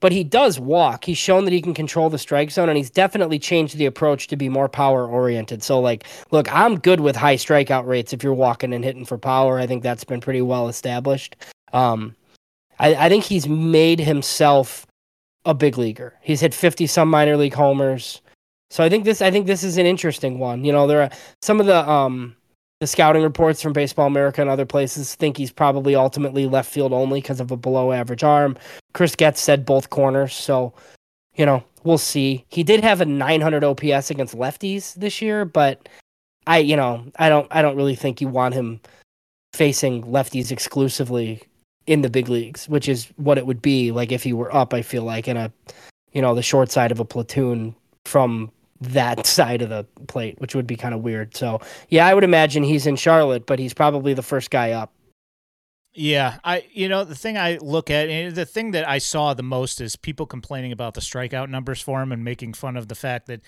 [0.01, 1.03] But he does walk.
[1.03, 4.27] He's shown that he can control the strike zone, and he's definitely changed the approach
[4.27, 5.61] to be more power oriented.
[5.61, 9.17] So, like, look, I'm good with high strikeout rates if you're walking and hitting for
[9.17, 9.59] power.
[9.59, 11.35] I think that's been pretty well established.
[11.73, 12.15] Um,
[12.79, 14.87] I, I think he's made himself
[15.45, 16.13] a big leaguer.
[16.21, 18.21] He's hit 50 some minor league homers.
[18.69, 20.63] So I think this I think this is an interesting one.
[20.63, 21.09] You know, there are
[21.41, 22.35] some of the um
[22.79, 26.93] the scouting reports from Baseball America and other places think he's probably ultimately left field
[26.93, 28.57] only because of a below average arm.
[28.93, 30.73] Chris Getz said both corners, so
[31.35, 32.45] you know, we'll see.
[32.49, 35.87] He did have a 900 OPS against lefties this year, but
[36.47, 38.79] I, you know, I don't I don't really think you want him
[39.53, 41.41] facing lefties exclusively
[41.89, 44.75] in the big leagues, which is what it would be like if he were up.
[44.75, 45.51] I feel like in a,
[46.13, 47.75] you know, the short side of a platoon
[48.05, 51.35] from that side of the plate, which would be kind of weird.
[51.35, 54.93] So yeah, I would imagine he's in Charlotte, but he's probably the first guy up.
[55.95, 59.41] Yeah, I you know the thing I look at the thing that I saw the
[59.41, 62.93] most is people complaining about the strikeout numbers for him and making fun of the
[62.93, 63.41] fact that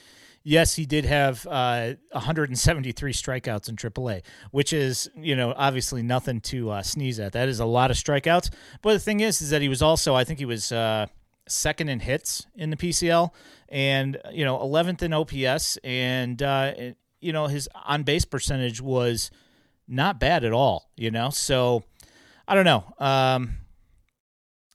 [0.43, 6.41] yes, he did have uh, 173 strikeouts in AAA, which is you know obviously nothing
[6.41, 7.33] to uh, sneeze at.
[7.33, 8.51] That is a lot of strikeouts.
[8.81, 11.07] But the thing is, is that he was also I think he was uh,
[11.47, 13.31] second in hits in the PCL,
[13.69, 16.73] and you know 11th in OPS, and uh,
[17.19, 19.31] you know his on base percentage was
[19.87, 20.89] not bad at all.
[20.95, 21.83] You know, so
[22.47, 22.83] I don't know.
[22.99, 23.57] Um,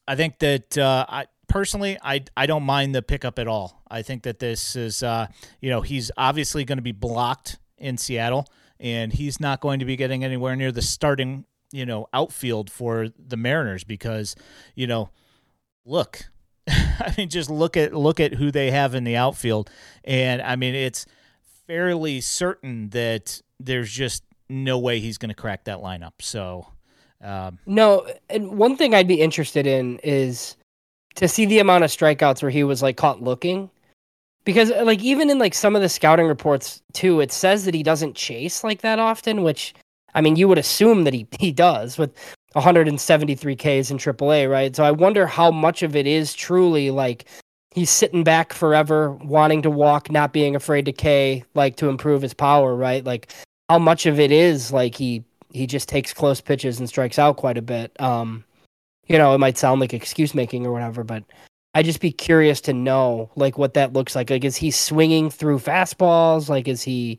[0.08, 3.82] I think that uh, I personally, I I don't mind the pickup at all.
[3.90, 5.26] I think that this is, uh,
[5.60, 8.46] you know, he's obviously going to be blocked in Seattle,
[8.80, 13.08] and he's not going to be getting anywhere near the starting, you know, outfield for
[13.18, 14.34] the Mariners because,
[14.74, 15.10] you know,
[15.84, 16.26] look,
[16.68, 19.70] I mean, just look at look at who they have in the outfield,
[20.04, 21.06] and I mean, it's
[21.66, 26.12] fairly certain that there's just no way he's going to crack that lineup.
[26.20, 26.68] So.
[27.24, 30.54] Um, no, and one thing I'd be interested in is
[31.16, 33.70] to see the amount of strikeouts where he was like caught looking.
[34.44, 37.82] Because like even in like some of the scouting reports too it says that he
[37.82, 39.74] doesn't chase like that often which
[40.14, 42.14] i mean you would assume that he, he does with
[42.52, 44.76] 173 ks in aaa right?
[44.76, 47.26] So i wonder how much of it is truly like
[47.72, 52.22] he's sitting back forever wanting to walk not being afraid to k like to improve
[52.22, 53.04] his power right?
[53.04, 53.32] Like
[53.68, 57.36] how much of it is like he he just takes close pitches and strikes out
[57.36, 58.00] quite a bit.
[58.00, 58.44] Um
[59.06, 61.24] you know, it might sound like excuse making or whatever, but
[61.74, 64.30] I'd just be curious to know like what that looks like.
[64.30, 66.48] Like, is he swinging through fastballs?
[66.48, 67.18] Like, is he,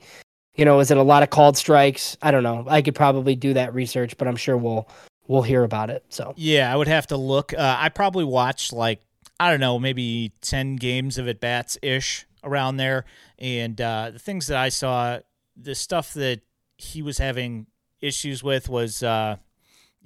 [0.56, 2.17] you know, is it a lot of called strikes?
[2.21, 2.65] I don't know.
[2.67, 4.89] I could probably do that research, but I'm sure we'll
[5.28, 6.04] we'll hear about it.
[6.10, 7.54] So yeah, I would have to look.
[7.54, 9.02] Uh, I probably watched like
[9.39, 13.06] I don't know, maybe ten games of at bats ish around there,
[13.38, 15.19] and uh, the things that I saw,
[15.56, 16.41] the stuff that
[16.78, 17.67] he was having
[18.02, 19.04] issues with was.
[19.04, 19.38] Uh,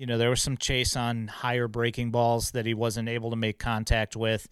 [0.01, 3.35] you know, there was some chase on higher breaking balls that he wasn't able to
[3.35, 4.49] make contact with.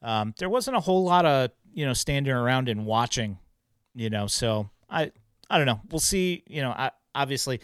[0.00, 3.36] Um, there wasn't a whole lot of you know standing around and watching,
[3.96, 4.28] you know.
[4.28, 5.10] So I
[5.50, 5.80] I don't know.
[5.90, 6.44] We'll see.
[6.46, 7.60] You know, I, obviously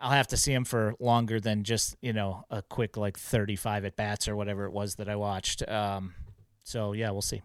[0.00, 3.84] I'll have to see him for longer than just you know a quick like 35
[3.84, 5.62] at bats or whatever it was that I watched.
[5.68, 6.12] Um,
[6.64, 7.42] so yeah, we'll see.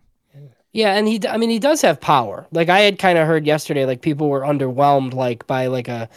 [0.72, 2.48] Yeah, and he I mean he does have power.
[2.52, 6.10] Like I had kind of heard yesterday like people were underwhelmed like by like a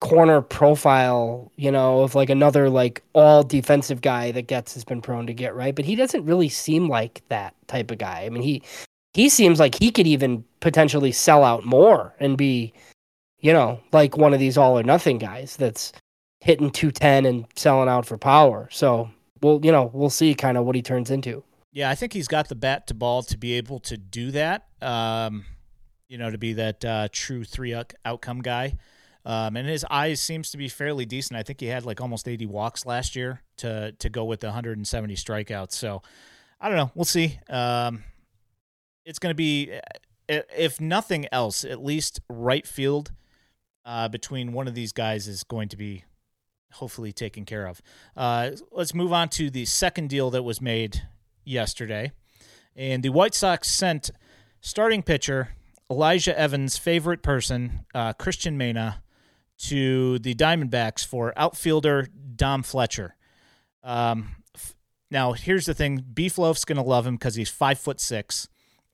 [0.00, 5.02] corner profile, you know, of like another like all defensive guy that Getz has been
[5.02, 5.74] prone to get, right?
[5.74, 8.22] But he doesn't really seem like that type of guy.
[8.24, 8.62] I mean, he
[9.12, 12.72] he seems like he could even potentially sell out more and be,
[13.40, 15.92] you know, like one of these all or nothing guys that's
[16.40, 18.68] hitting 210 and selling out for power.
[18.70, 19.10] So,
[19.42, 21.42] we'll, you know, we'll see kind of what he turns into.
[21.72, 24.66] Yeah, I think he's got the bat to ball to be able to do that.
[24.80, 25.44] Um,
[26.08, 28.76] you know, to be that uh, true three outcome guy.
[29.24, 31.38] Um, and his eyes seems to be fairly decent.
[31.38, 34.46] I think he had like almost 80 walks last year to to go with the
[34.48, 35.72] 170 strikeouts.
[35.72, 36.02] So
[36.60, 36.90] I don't know.
[36.94, 37.38] We'll see.
[37.48, 38.04] Um,
[39.04, 39.72] it's going to be,
[40.28, 43.12] if nothing else, at least right field
[43.84, 46.04] uh, between one of these guys is going to be
[46.74, 47.80] hopefully taken care of.
[48.16, 51.08] Uh, let's move on to the second deal that was made
[51.44, 52.12] yesterday,
[52.76, 54.10] and the White Sox sent
[54.60, 55.50] starting pitcher
[55.90, 59.02] Elijah Evans' favorite person, uh, Cristian Mena
[59.60, 63.14] to the Diamondbacks for outfielder Dom Fletcher.
[63.82, 64.74] Um, f-
[65.10, 68.48] now, here's the thing: Beefloaf's going to love him because he's five foot six.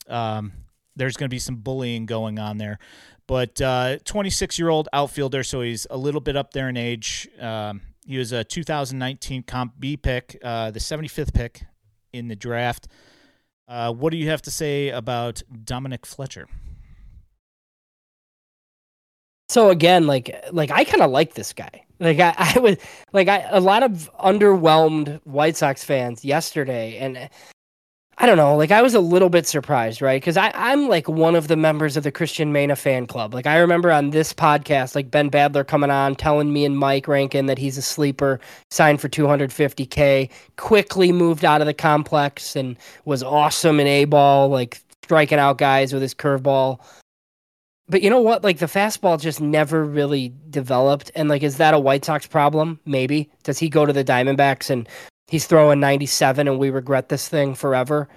[0.07, 0.53] Um,
[0.95, 2.79] there's going to be some bullying going on there,
[3.27, 7.27] but 26 uh, year old outfielder, so he's a little bit up there in age.
[7.39, 11.65] Um, he was a 2019 Comp B pick, uh, the 75th pick
[12.13, 12.87] in the draft.
[13.67, 16.47] Uh, what do you have to say about Dominic Fletcher?
[19.49, 21.85] So again, like like I kind of like this guy.
[21.99, 22.77] Like I, I was
[23.13, 27.29] like I a lot of underwhelmed White Sox fans yesterday, and
[28.19, 28.57] I don't know.
[28.57, 30.19] Like I was a little bit surprised, right?
[30.19, 33.33] Because I I'm like one of the members of the Cristian Mena fan club.
[33.33, 37.07] Like I remember on this podcast, like Ben Badler coming on telling me and Mike
[37.07, 42.75] Rankin that he's a sleeper, signed for 250k, quickly moved out of the complex and
[43.05, 46.79] was awesome in A ball, like striking out guys with his curveball
[47.89, 48.43] but you know what?
[48.43, 51.11] Like the fastball just never really developed.
[51.15, 52.79] And like, is that a White Sox problem?
[52.85, 53.29] Maybe.
[53.43, 54.87] Does he go to the Diamondbacks and
[55.27, 58.09] he's throwing 97 and we regret this thing forever?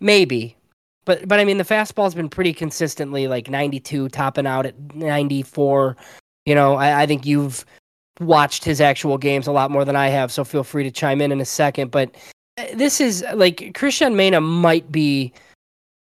[0.00, 0.56] Maybe.
[1.04, 5.96] But but I mean the fastball's been pretty consistently like 92, topping out at 94.
[6.46, 7.64] You know, I, I think you've
[8.20, 11.20] watched his actual games a lot more than I have, so feel free to chime
[11.20, 11.90] in in a second.
[11.90, 12.14] But
[12.56, 15.32] uh, this is like Cristian Mena might be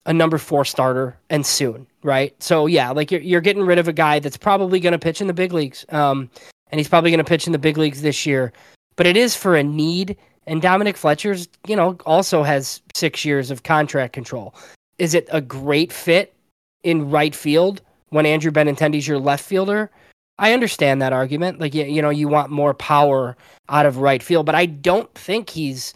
[0.06, 2.34] a number four starter and soon, right?
[2.42, 5.20] So yeah, like you're you're getting rid of a guy that's probably going to pitch
[5.20, 6.30] in the big leagues, um,
[6.70, 8.52] and he's probably going to pitch in the big leagues this year.
[8.96, 13.50] But it is for a need, and Dominic Fletcher's, you know, also has six years
[13.50, 14.54] of contract control.
[14.98, 16.34] Is it a great fit
[16.82, 19.90] in right field when Andrew Benintendi's your left fielder?
[20.38, 21.60] I understand that argument.
[21.60, 23.36] Like you, you know, you want more power
[23.68, 25.94] out of right field, but I don't think he's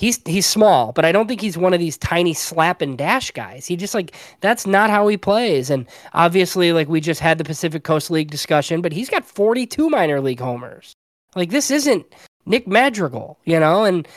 [0.00, 3.30] he's he's small, but I don't think he's one of these tiny slap and dash
[3.30, 3.66] guys.
[3.66, 5.68] He just like that's not how he plays.
[5.70, 9.90] And obviously, like we just had the Pacific Coast League discussion, but he's got 42
[9.90, 10.94] minor league homers.
[11.36, 12.06] Like this isn't
[12.46, 13.84] Nick Madrigal, you know.
[13.84, 14.08] And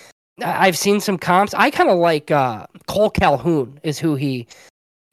[0.42, 1.54] I've seen some comps.
[1.54, 4.48] I kind of like uh, Kole Calhoun is who he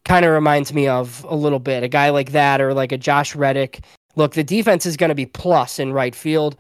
[0.05, 1.83] kind of reminds me of a little bit.
[1.83, 3.81] A guy like that, or like a Josh Reddick.
[4.17, 6.57] Look, the defense is going to be plus in right field.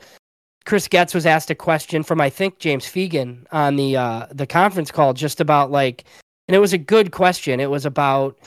[0.65, 4.47] Chris Getz was asked a question from I think James Fegan on the uh, the
[4.47, 6.05] conference call just about like,
[6.49, 7.61] and it was a good question.
[7.61, 8.39] It was about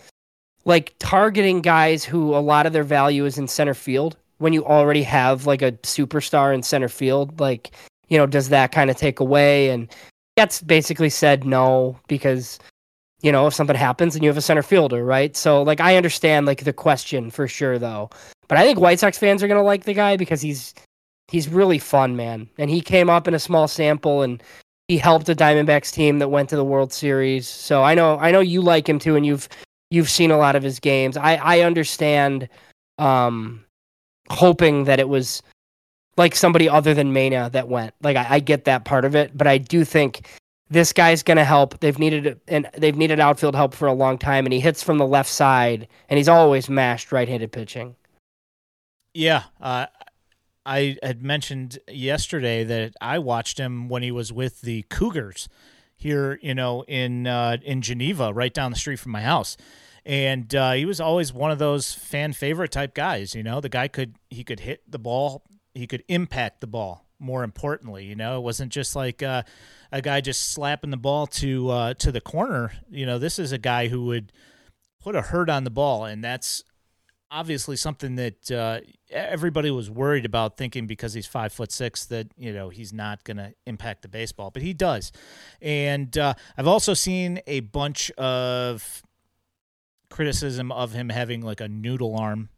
[0.65, 4.65] like targeting guys who a lot of their value is in center field when you
[4.65, 7.39] already have like a superstar in center field.
[7.39, 7.71] Like,
[8.07, 9.69] you know, does that kind of take away?
[9.69, 9.89] And
[10.37, 12.59] Getz basically said no because
[13.21, 15.35] you know if something happens and you have a center fielder, right?
[15.35, 18.09] So like I understand like the question for sure though,
[18.47, 20.73] but I think White Sox fans are gonna like the guy because he's
[21.33, 22.47] he's really fun, man.
[22.57, 24.41] And he came up in a small sample and
[24.87, 27.47] he helped a Diamondbacks team that went to the World Series.
[27.47, 29.49] So I know I know you like him too, and you've
[29.89, 31.17] you've seen a lot of his games.
[31.17, 32.47] I I understand
[32.99, 33.65] um,
[34.29, 35.41] hoping that it was
[36.15, 37.93] like somebody other than Mena that went.
[38.01, 40.27] Like I, I get that part of it, but I do think
[40.69, 41.79] this guy's going to help.
[41.79, 44.99] They've needed and they've needed outfield help for a long time, and he hits from
[44.99, 47.95] the left side, and he's always mashed right-handed pitching.
[49.15, 49.87] Yeah, uh,
[50.65, 55.49] I had mentioned yesterday that I watched him when he was with the Cougars
[55.95, 59.57] here, you know, in uh, in Geneva, right down the street from my house.
[60.05, 63.35] And uh, he was always one of those fan favorite type guys.
[63.35, 65.43] You know, the guy could he could hit the ball,
[65.73, 67.05] he could impact the ball.
[67.19, 69.43] More importantly, you know, it wasn't just like uh,
[69.93, 72.73] a guy just slapping the ball to uh, to the corner.
[72.89, 74.33] You know, this is a guy who would
[75.01, 76.63] put a hurt on the ball, and that's
[77.33, 78.79] obviously something that uh,
[79.09, 83.23] everybody was worried about, thinking because he's five foot six that you know he's not
[83.23, 85.11] going to impact the baseball, but he does.
[85.61, 89.01] And uh, I've also seen a bunch of
[90.09, 92.49] criticism of him having like a noodle arm,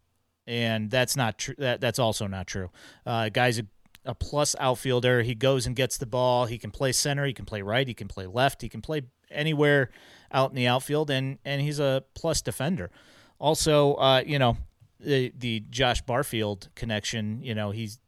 [0.45, 1.55] and that's not true.
[1.57, 2.69] That that's also not true.
[3.05, 3.65] Uh, guy's a,
[4.03, 5.23] a plus outfielder.
[5.23, 6.45] He goes and gets the ball.
[6.45, 7.25] He can play center.
[7.25, 7.87] He can play right.
[7.87, 8.61] He can play left.
[8.61, 9.89] He can play anywhere
[10.31, 12.91] out in the outfield, and and he's a plus defender.
[13.39, 14.57] Also, uh, you know,
[14.99, 17.41] the the Josh Barfield connection.
[17.41, 17.99] You know, he's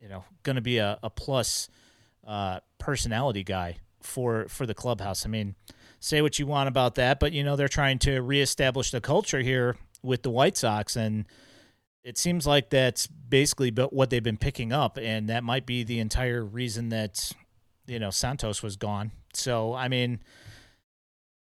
[0.00, 1.68] you know going to be a, a plus
[2.26, 5.24] uh, personality guy for for the clubhouse.
[5.24, 5.54] I mean,
[6.00, 9.40] say what you want about that, but you know they're trying to reestablish the culture
[9.40, 11.26] here with the White Sox, and
[12.04, 16.00] it seems like that's basically what they've been picking up, and that might be the
[16.00, 17.32] entire reason that
[17.86, 19.12] you know Santos was gone.
[19.32, 20.20] So I mean,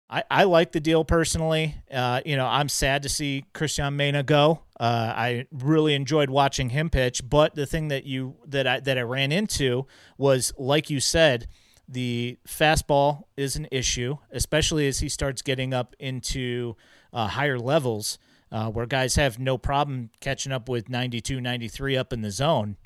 [0.10, 1.76] I, I like the deal personally.
[1.92, 4.62] Uh, you know, I'm sad to see Cristian Mena go.
[4.80, 8.98] Uh, I really enjoyed watching him pitch, but the thing that you that I that
[8.98, 9.86] I ran into
[10.18, 11.48] was, like you said,
[11.90, 16.76] the fastball is an issue, especially as he starts getting up into
[17.12, 18.18] uh, higher levels,
[18.52, 22.78] uh, where guys have no problem catching up with 92, 93 up in the zone.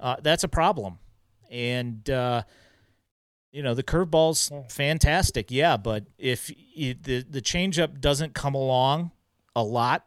[0.00, 0.98] Uh, that's a problem,
[1.50, 2.42] and uh,
[3.52, 9.10] you know, the curveball's fantastic, yeah, but if the the changeup doesn't come along
[9.54, 10.06] a lot,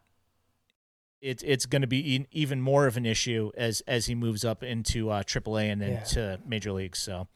[1.21, 4.63] it, it's going to be even more of an issue as as he moves up
[4.63, 6.37] into uh, AAA and then yeah.
[6.45, 6.99] major leagues.
[6.99, 7.27] So,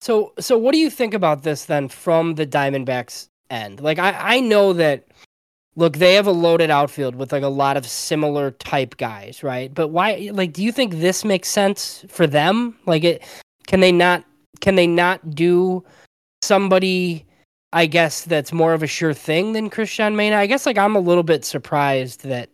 [0.00, 3.80] so so what do you think about this then from the Diamondbacks end?
[3.80, 5.06] Like, I I know that
[5.76, 9.72] look they have a loaded outfield with like a lot of similar type guys, right?
[9.72, 10.30] But why?
[10.32, 12.76] Like, do you think this makes sense for them?
[12.84, 13.22] Like, it
[13.68, 14.24] can they not
[14.60, 15.84] can they not do
[16.42, 17.24] somebody
[17.72, 20.36] I guess that's more of a sure thing than Cristian Mena?
[20.36, 22.50] I guess like I'm a little bit surprised that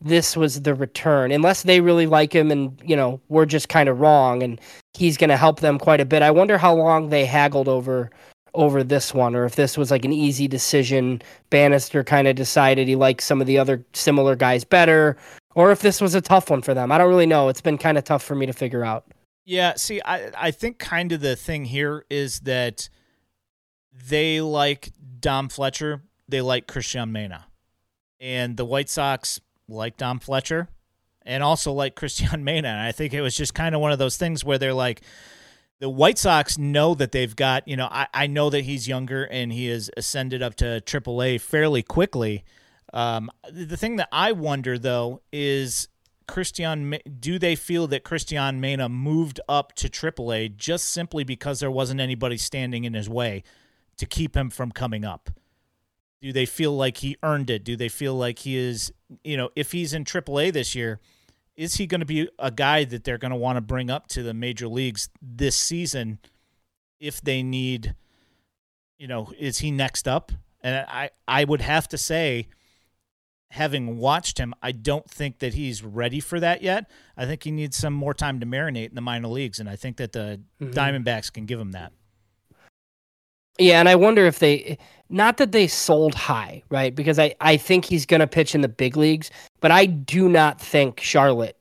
[0.00, 3.88] this was the return unless they really like him and you know we're just kind
[3.88, 4.60] of wrong and
[4.92, 6.22] he's going to help them quite a bit.
[6.22, 8.10] I wonder how long they haggled over
[8.54, 11.20] over this one or if this was like an easy decision
[11.50, 15.16] bannister kind of decided he liked some of the other similar guys better
[15.56, 16.92] or if this was a tough one for them.
[16.92, 17.48] I don't really know.
[17.48, 19.06] It's been kind of tough for me to figure out
[19.44, 22.88] yeah, see, I I think kind of the thing here is that
[24.08, 27.46] they like Dom Fletcher, they like Cristian Mena,
[28.20, 30.68] and the White Sox like Dom Fletcher,
[31.22, 32.68] and also like Cristian Mena.
[32.68, 35.02] And I think it was just kind of one of those things where they're like,
[35.80, 39.24] the White Sox know that they've got, you know, I, I know that he's younger
[39.24, 42.44] and he has ascended up to AAA fairly quickly.
[42.92, 45.88] Um, the thing that I wonder though is
[46.26, 51.70] Cristian, do they feel that Cristian Mena moved up to AAA just simply because there
[51.70, 53.42] wasn't anybody standing in his way
[53.96, 55.30] to keep him from coming up?
[56.20, 57.64] Do they feel like he earned it?
[57.64, 61.00] Do they feel like he is, you know, if he's in AAA this year,
[61.56, 64.08] is he going to be a guy that they're going to want to bring up
[64.08, 66.18] to the major leagues this season
[66.98, 67.94] if they need,
[68.98, 70.32] you know, is he next up?
[70.62, 72.48] And I, I would have to say,
[73.54, 76.90] having watched him, I don't think that he's ready for that yet.
[77.16, 79.76] I think he needs some more time to marinate in the minor leagues, and I
[79.76, 80.72] think that the mm-hmm.
[80.72, 81.92] Diamondbacks can give him that.
[83.58, 84.78] Yeah, and I wonder if they
[85.08, 86.92] not that they sold high, right?
[86.92, 89.30] Because I, I think he's gonna pitch in the big leagues,
[89.60, 91.56] but I do not think Charlotte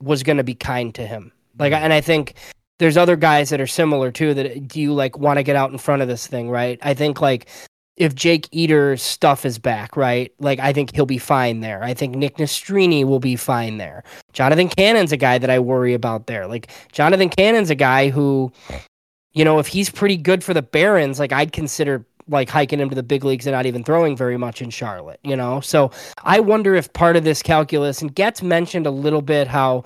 [0.00, 1.32] was gonna be kind to him.
[1.58, 2.34] Like and I think
[2.78, 5.72] there's other guys that are similar too that do you like want to get out
[5.72, 6.78] in front of this thing, right?
[6.82, 7.48] I think like
[7.96, 10.32] if Jake Eder's stuff is back, right?
[10.40, 11.82] Like I think he'll be fine there.
[11.82, 14.02] I think Nick Nastrini will be fine there.
[14.32, 16.46] Jonathan Cannon's a guy that I worry about there.
[16.46, 18.52] Like Jonathan Cannon's a guy who,
[19.32, 22.88] you know, if he's pretty good for the Barons, like I'd consider like hiking him
[22.88, 25.60] to the big leagues and not even throwing very much in Charlotte, you know?
[25.60, 25.90] So
[26.24, 29.84] I wonder if part of this calculus and Getz mentioned a little bit how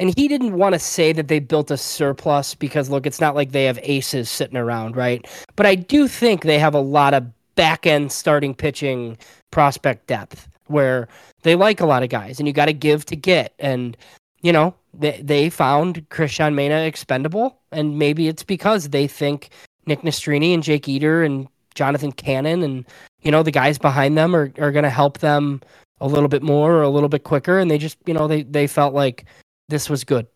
[0.00, 3.34] and he didn't want to say that they built a surplus because look, it's not
[3.34, 5.26] like they have aces sitting around, right?
[5.56, 7.26] But I do think they have a lot of
[7.58, 9.18] back end starting pitching
[9.50, 11.08] prospect depth where
[11.42, 13.52] they like a lot of guys and you got to give to get.
[13.58, 13.96] And,
[14.42, 17.58] you know, they, they found Cristian Mena expendable.
[17.72, 19.50] And maybe it's because they think
[19.86, 22.84] Nick Nastrini and Jake Eder and Jonathan Cannon and,
[23.22, 25.60] you know, the guys behind them are, are going to help them
[26.00, 27.58] a little bit more or a little bit quicker.
[27.58, 29.24] And they just, you know, they, they felt like
[29.68, 30.28] this was good.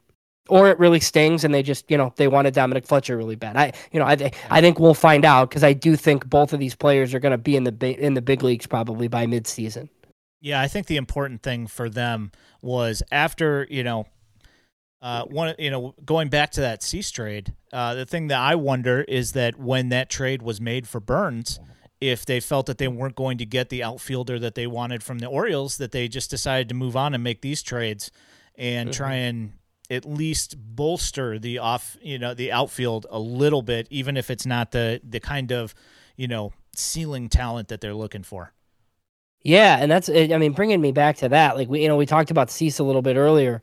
[0.48, 3.56] Or it really stings, and they just, you know, they wanted Dominic Fletcher really bad.
[3.56, 6.58] I, you know, I, I think we'll find out because I do think both of
[6.58, 9.88] these players are going to be in the in the big leagues probably by midseason.
[10.40, 14.06] Yeah, I think the important thing for them was after you know,
[15.00, 17.54] uh, one you know going back to that Cease trade.
[17.72, 21.60] Uh, the thing that I wonder is that when that trade was made for Burnes,
[22.00, 25.20] if they felt that they weren't going to get the outfielder that they wanted from
[25.20, 28.10] the Orioles, that they just decided to move on and make these trades
[28.56, 28.96] and mm-hmm.
[28.96, 29.52] try and
[29.92, 34.46] at least bolster the off, you know, the outfield a little bit, even if it's
[34.46, 35.74] not the the kind of,
[36.16, 38.52] you know, ceiling talent that they're looking for.
[39.42, 42.06] Yeah, and that's I mean, bringing me back to that, like we, you know, we
[42.06, 43.60] talked about Cease a little bit earlier.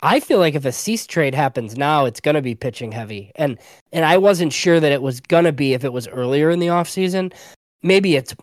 [0.00, 3.32] I feel like if a Cease trade happens now, it's going to be pitching heavy,
[3.36, 3.58] and
[3.92, 6.58] and I wasn't sure that it was going to be if it was earlier in
[6.58, 7.32] the offseason
[7.82, 8.34] maybe it's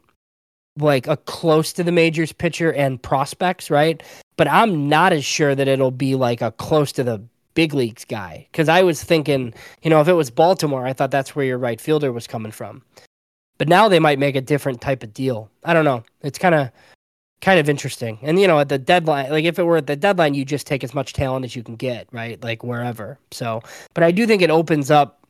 [0.78, 4.02] like a close to the majors pitcher and prospects, right?
[4.38, 7.24] But I'm not as sure that it'll be like a close to the
[7.54, 11.12] big leagues guy because I was thinking, you know, if it was Baltimore, I thought
[11.12, 12.84] that's where your right fielder was coming from.
[13.58, 15.50] But now they might make a different type of deal.
[15.64, 16.04] I don't know.
[16.22, 16.72] It's kind of
[17.42, 18.20] kind of interesting.
[18.22, 20.68] And you know, at the deadline, like if it were at the deadline, you just
[20.68, 22.42] take as much talent as you can get, right?
[22.44, 23.18] Like wherever.
[23.32, 23.62] So,
[23.94, 25.26] but I do think it opens up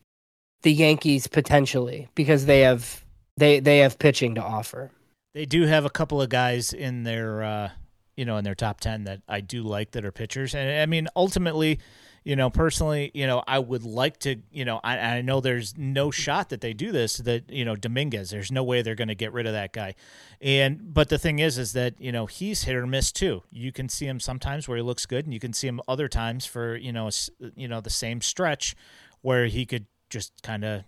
[0.63, 3.03] the Yankees potentially because they have
[3.37, 4.91] they they have pitching to offer.
[5.35, 7.69] They do have a couple of guys in their uh,
[8.15, 10.85] you know in their top ten that I do like that are pitchers, and I
[10.85, 11.81] mean ultimately,
[12.23, 15.77] you know personally, you know I would like to, you know I, I know there's
[15.77, 19.09] no shot that they do this that you know Dominguez, there's no way they're going
[19.09, 19.95] to get rid of that guy,
[20.39, 23.43] and but the thing is is that you know he's hit or miss too.
[23.51, 26.07] You can see him sometimes where he looks good, and you can see him other
[26.07, 27.09] times for you know
[27.55, 28.73] you know the same stretch
[29.19, 30.83] where he could just kind of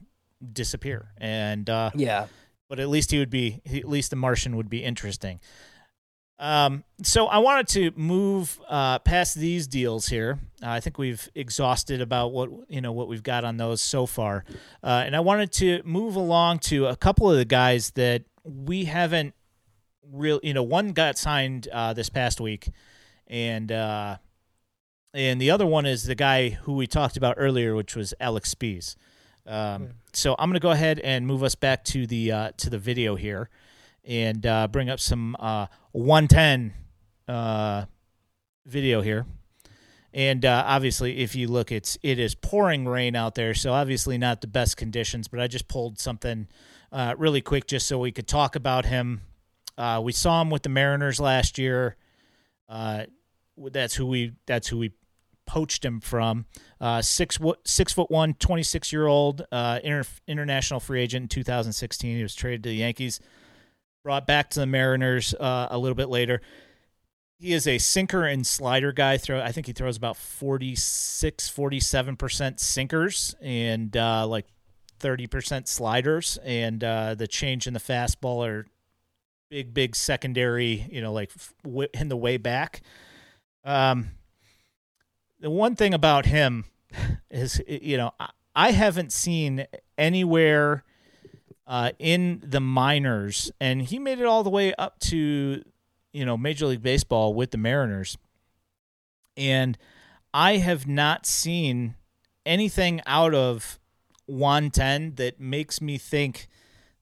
[0.54, 1.10] disappear.
[1.18, 2.28] And uh, yeah,
[2.70, 5.40] but at least he would be at least the Martian would be interesting.
[6.40, 10.38] Um, so I wanted to move uh, past these deals here.
[10.62, 14.06] Uh, I think we've exhausted about what you know what we've got on those so
[14.06, 14.46] far,
[14.84, 18.86] uh, and I wanted to move along to a couple of the guys that we
[18.86, 19.34] haven't
[20.12, 20.40] real.
[20.44, 22.70] You know, one got signed uh, this past week,
[23.26, 24.18] and uh,
[25.14, 28.54] and the other one is the guy who we talked about earlier, which was Alex
[28.54, 28.96] Speas.
[29.48, 32.70] Um, so I'm going to go ahead and move us back to the uh, to
[32.70, 33.50] the video here,
[34.04, 36.74] and uh, bring up some uh, 110
[37.28, 37.86] uh,
[38.66, 39.26] video here.
[40.14, 44.18] And uh, obviously, if you look, it's it is pouring rain out there, so obviously
[44.18, 45.28] not the best conditions.
[45.28, 46.48] But I just pulled something
[46.92, 49.22] uh, really quick just so we could talk about him.
[50.02, 51.96] we saw him with the Mariners last year.
[52.68, 54.92] that's who we that's who we
[55.48, 56.46] poached him from.
[56.80, 62.18] Uh, six six foot one, 26 year old uh, inter- international free agent in 2016.
[62.18, 63.20] He was traded to the Yankees,
[64.04, 66.42] brought back to the Mariners uh, a little bit later.
[67.40, 69.18] He is a sinker and slider guy.
[69.18, 74.46] Throw I think he throws about 46, 47 percent sinkers and uh, like
[75.00, 76.38] 30 percent sliders.
[76.44, 78.66] And uh, the change in the fastball are
[79.50, 80.88] big, big secondary.
[80.92, 81.32] You know, like
[81.94, 82.82] in the way back.
[83.64, 84.12] Um,
[85.40, 86.66] the one thing about him
[87.30, 88.12] is, you know,
[88.56, 89.68] I haven't seen
[89.98, 90.84] anywhere
[91.68, 95.64] uh, in the minors, and he made it all the way up to,
[96.14, 98.18] you know, Major League Baseball with the Mariners.
[99.36, 99.78] And
[100.34, 101.96] I have not seen
[102.46, 103.80] anything out of
[104.26, 106.48] Juan Then that makes me think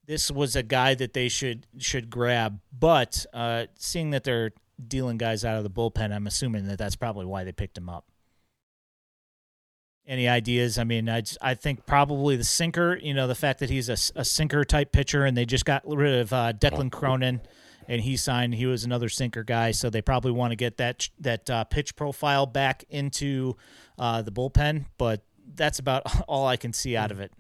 [0.06, 2.60] this was a guy that they should should grab.
[2.78, 4.52] But uh, seeing that they're
[4.86, 7.90] dealing guys out of the bullpen, I'm assuming that that's probably why they picked him
[7.90, 8.06] up.
[10.08, 10.78] Any ideas?
[10.78, 13.00] I mean, I, I think probably the sinker.
[13.02, 15.82] You know, the fact that he's a, a sinker type pitcher, and they just got
[15.86, 17.42] rid of uh, Declan Cronin,
[17.88, 18.54] and he signed.
[18.54, 21.96] He was another sinker guy, so they probably want to get that that uh, pitch
[21.96, 23.58] profile back into
[23.98, 24.86] uh, the bullpen.
[25.00, 25.24] But
[25.56, 27.32] that's about all I can see out of it.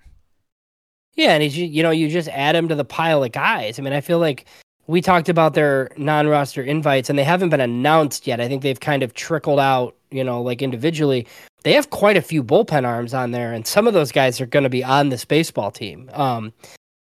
[1.13, 3.77] Yeah, and he's you know you just add him to the pile of guys.
[3.77, 4.45] I mean, I feel like
[4.87, 8.39] we talked about their non-roster invites, and they haven't been announced yet.
[8.39, 11.27] I think they've kind of trickled out, you know, like individually
[11.65, 14.45] they have quite a few bullpen arms on there, and some of those guys are
[14.45, 16.09] going to be on this baseball team.
[16.13, 16.53] Um,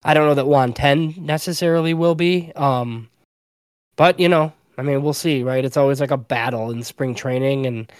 [0.05, 3.09] I don't know that Juan Then necessarily will be, um,
[3.97, 5.65] but you know, I mean, we'll see, right?
[5.65, 7.91] It's always like a battle in spring training, and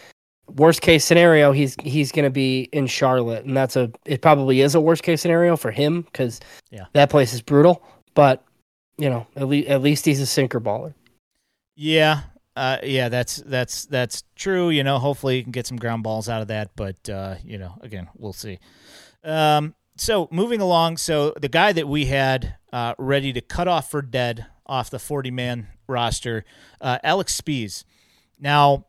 [0.56, 4.62] worst case scenario, he's he's going to be in Charlotte, and that's a it probably
[4.62, 6.40] is a worst case scenario for him because
[6.72, 6.86] yeah.
[6.94, 7.84] that place is brutal.
[8.14, 8.42] But
[9.04, 10.94] you know, at least at least he's a sinker baller.
[11.76, 12.22] Yeah,
[12.56, 14.70] uh, yeah, that's that's that's true.
[14.70, 17.58] You know, hopefully you can get some ground balls out of that, but uh, you
[17.58, 18.60] know, again, we'll see.
[19.26, 23.92] Um, so moving along, so the guy that we had uh, ready to cut off
[23.92, 26.46] for dead off the forty-man roster,
[26.80, 27.84] uh, Alex Speas.
[28.40, 28.86] Now,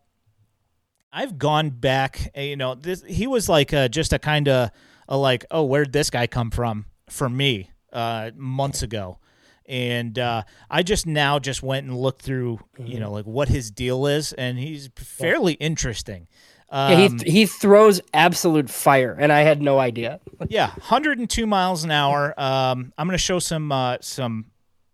[1.13, 2.31] I've gone back.
[2.37, 4.71] eh, You know, this he was like a, just a kind of
[5.09, 6.87] a like, oh, where'd this guy come from?
[7.11, 9.19] For me, uh, months ago,
[9.67, 13.71] and uh, I just now just went and looked through, you know, like what his
[13.71, 16.27] deal is, and he's fairly interesting.
[16.71, 20.21] Um, Yeah, he he throws absolute fire, and I had no idea.
[20.49, 22.35] yeah, 102 miles an hour.
[22.39, 24.47] Um, I'm going to show some uh, some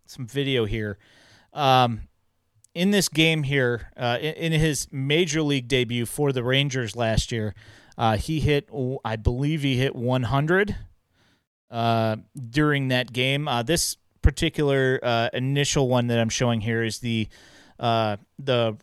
[0.06, 0.98] some video here.
[1.52, 2.02] Um,
[2.74, 7.32] in this game here, uh, in, in his major league debut for the Rangers last
[7.32, 7.54] year,
[7.98, 8.68] uh, he hit,
[9.04, 10.76] I believe, he hit 100
[11.70, 12.16] uh,
[12.48, 13.48] during that game.
[13.48, 17.28] Uh, this particular uh, initial one that I'm showing here is the
[17.78, 18.76] uh, the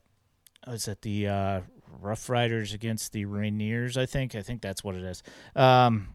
[0.67, 1.61] is it the uh,
[2.01, 3.97] RoughRiders against the Rainiers?
[3.97, 5.23] I think I think that's what it is.
[5.55, 6.09] Um,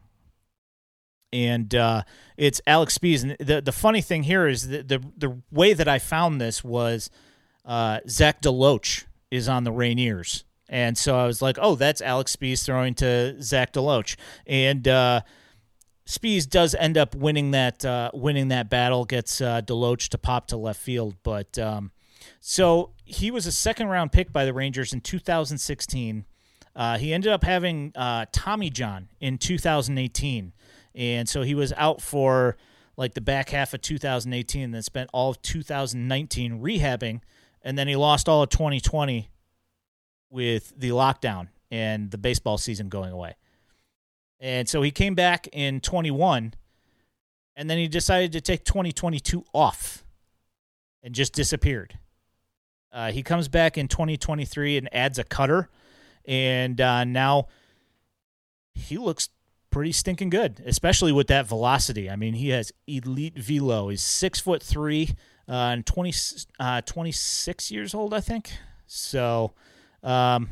[1.31, 2.03] and uh,
[2.37, 3.23] it's Alex Speas.
[3.23, 6.63] And the the funny thing here is that the the way that I found this
[6.63, 7.09] was
[7.65, 12.35] uh, Zach DeLoach is on the Rainiers, and so I was like, oh, that's Alex
[12.35, 14.15] Speas throwing to Zach DeLoach,
[14.45, 15.21] and uh,
[16.05, 20.47] Speas does end up winning that uh, winning that battle, gets uh, DeLoach to pop
[20.47, 21.91] to left field, but um,
[22.39, 26.25] so he was a second round pick by the Rangers in 2016.
[26.75, 30.53] Uh, he ended up having uh, Tommy John in 2018,
[30.95, 32.57] and so he was out for
[32.97, 37.21] like the back half of 2018, and then spent all of 2019 rehabbing,
[37.61, 39.29] and then he lost all of 2020
[40.29, 43.35] with the lockdown and the baseball season going away.
[44.43, 46.53] And so he came back in 21,
[47.55, 50.03] and then he decided to take 2022 off
[51.01, 51.97] and just disappeared.
[52.91, 55.69] Uh, he comes back in 2023 and adds a cutter,
[56.25, 57.47] and uh, now
[58.75, 59.29] he looks
[59.69, 62.09] pretty stinking good, especially with that velocity.
[62.09, 63.87] I mean, he has elite velo.
[63.87, 65.15] He's six foot three
[65.47, 66.13] uh, and 20,
[66.59, 68.51] uh, 26 years old, I think.
[68.87, 69.53] So,
[70.03, 70.49] um,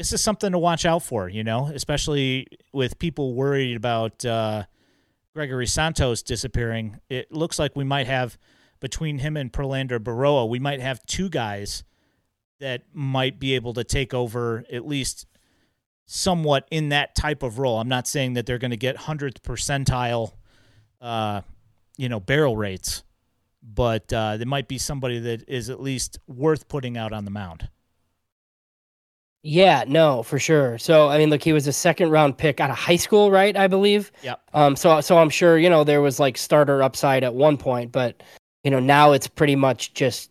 [0.00, 4.64] this is something to watch out for, you know, especially with people worried about uh,
[5.34, 6.98] Gregory Santos disappearing.
[7.10, 8.38] It looks like we might have
[8.80, 11.84] between him and Prelander Berroa, we might have two guys
[12.60, 15.26] that might be able to take over at least
[16.06, 17.78] somewhat in that type of role.
[17.78, 20.32] I'm not saying that they're going to get hundredth percentile,
[21.02, 21.42] uh,
[21.98, 23.04] you know, barrel rates,
[23.62, 27.30] but uh, there might be somebody that is at least worth putting out on the
[27.30, 27.68] mound.
[29.42, 30.76] Yeah, no, for sure.
[30.78, 33.56] So I mean, look, he was a second round pick out of high school, right?
[33.56, 34.12] I believe.
[34.22, 34.40] Yep.
[34.52, 34.76] Um.
[34.76, 38.22] So so I'm sure you know there was like starter upside at one point, but
[38.64, 40.30] you know now it's pretty much just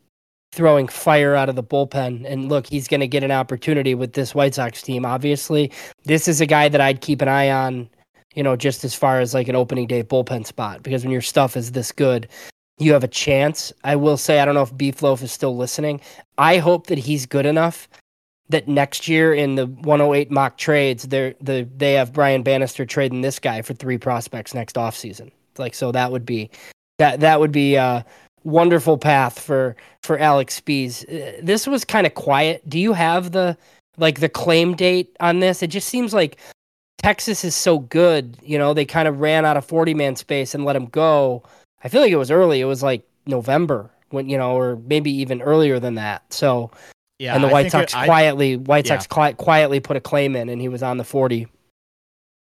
[0.52, 2.24] throwing fire out of the bullpen.
[2.26, 5.06] And look, he's going to get an opportunity with this White Sox team.
[5.06, 5.72] Obviously,
[6.06, 7.90] this is a guy that I'd keep an eye on.
[8.36, 11.22] You know, just as far as like an opening day bullpen spot, because when your
[11.22, 12.28] stuff is this good,
[12.78, 13.74] you have a chance.
[13.84, 16.00] I will say, I don't know if Beef Loaf is still listening.
[16.38, 17.88] I hope that he's good enough
[18.50, 23.22] that next year in the 108 mock trades, they the they have Brian Bannister trading
[23.22, 25.32] this guy for three prospects next offseason.
[25.58, 26.50] Like so that would be
[26.98, 28.06] that that would be a
[28.44, 31.04] wonderful path for for Alex Speas.
[31.04, 32.68] Uh, This was kind of quiet.
[32.68, 33.58] Do you have the
[33.98, 35.62] like the claim date on this?
[35.62, 36.38] It just seems like
[37.02, 40.54] Texas is so good, you know, they kind of ran out of 40 man space
[40.54, 41.44] and let him go.
[41.84, 42.60] I feel like it was early.
[42.60, 46.34] It was like November when, you know, or maybe even earlier than that.
[46.34, 46.72] So
[47.20, 48.94] Yeah, and the I White Sox it- I- quietly White yeah.
[48.98, 51.48] Sox qui- quietly put a claim in, and he was on the forty.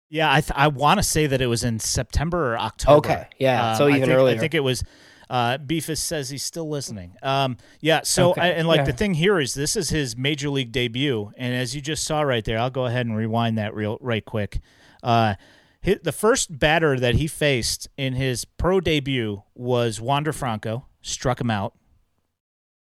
[0.08, 2.98] Yeah, I th- I want to say that it was in September or October.
[2.98, 4.36] Okay, yeah, so Um, I even think, earlier.
[4.36, 4.84] I think it was.
[5.28, 7.16] Uh, Beefus says he's still listening.
[7.20, 8.02] Um, yeah.
[8.04, 11.32] So Okay, I, and like the thing here is this is his major league debut,
[11.36, 14.24] and as you just saw right there, I'll go ahead and rewind that real right
[14.24, 14.60] quick.
[15.02, 15.34] Uh,
[15.80, 20.86] hit, the first batter that he faced in his pro debut was Wander Franco.
[21.02, 21.74] Struck him out.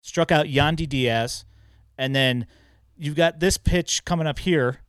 [0.02, 1.46] Struck out Yandy Diaz,
[1.98, 2.48] and then
[2.98, 4.82] you've got this pitch coming up here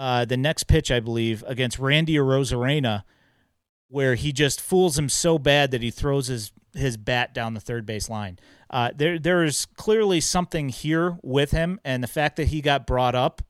[0.00, 3.04] uh, the next pitch, I believe, against Randy Arozarena,
[3.88, 7.60] where he just fools him so bad that he throws his his bat down the
[7.60, 8.38] third base line.
[8.70, 12.86] Uh, there there is clearly something here with him, and the fact that he got
[12.86, 13.42] brought up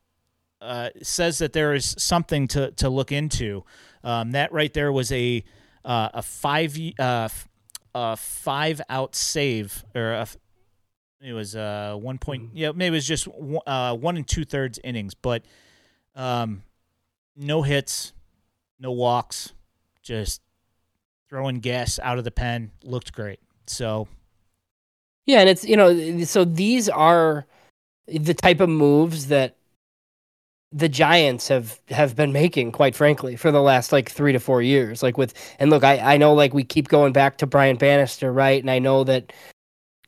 [0.61, 3.65] uh, says that there is something to to look into.
[4.03, 5.45] Um, that right there was a
[5.85, 7.29] uh, a five uh,
[7.95, 10.27] a five out save or a,
[11.23, 14.45] it was uh one point yeah maybe it was just one- uh, one and two
[14.45, 15.43] thirds innings, but
[16.17, 16.63] um,
[17.37, 18.13] no hits,
[18.79, 19.53] no walks,
[20.03, 20.41] just
[21.29, 22.73] throwing gas out of the pen.
[22.85, 23.39] Looked great.
[23.67, 24.09] So
[25.27, 27.47] Yeah, and it's you know, so these are
[28.07, 29.57] the type of moves that
[30.73, 34.63] the Giants have have been making, quite frankly, for the last like three to four
[34.63, 35.03] years.
[35.03, 38.33] Like with and look, I I know like we keep going back to Brian Bannister,
[38.33, 38.61] right?
[38.63, 39.33] And I know that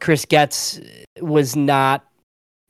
[0.02, 0.80] Chris Getz
[1.20, 2.04] was not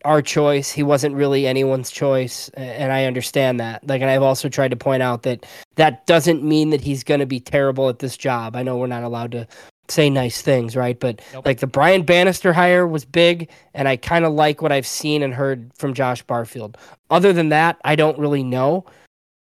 [0.05, 0.71] our choice.
[0.71, 3.87] He wasn't really anyone's choice, and I understand that.
[3.89, 7.21] Like, and I've also tried to point out that that doesn't mean that he's going
[7.21, 8.55] to be terrible at this job.
[8.55, 9.49] I know we're not allowed to
[9.89, 11.01] say nice things, right?
[11.01, 11.47] But nope.
[11.47, 15.23] like the Brian Bannister hire was big, and I kind of like what I've seen
[15.23, 16.77] and heard from Josh Barfield.
[17.09, 18.85] Other than that, I don't really know.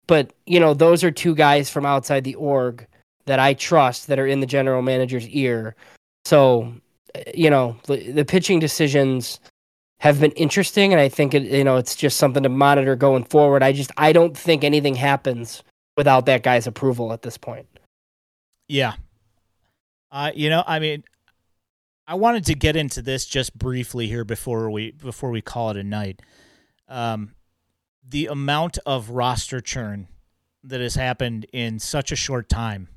[0.08, 2.84] But you know, those are two guys from outside the org
[3.26, 5.76] that I trust that are in the general manager's ear.
[6.24, 6.72] So,
[7.34, 9.40] you know, the, the pitching decisions
[9.98, 13.24] have been interesting, and I think it, you know it's just something to monitor going
[13.24, 13.62] forward.
[13.62, 15.62] I just I don't think anything happens
[15.96, 17.66] without that guy's approval at this point.
[18.68, 18.94] Yeah,
[20.10, 21.04] uh, you know, I mean,
[22.06, 25.76] I wanted to get into this just briefly here before we before we call it
[25.76, 26.22] a night.
[26.88, 27.34] Um,
[28.08, 30.08] the amount of roster churn
[30.62, 32.88] that has happened in such a short time.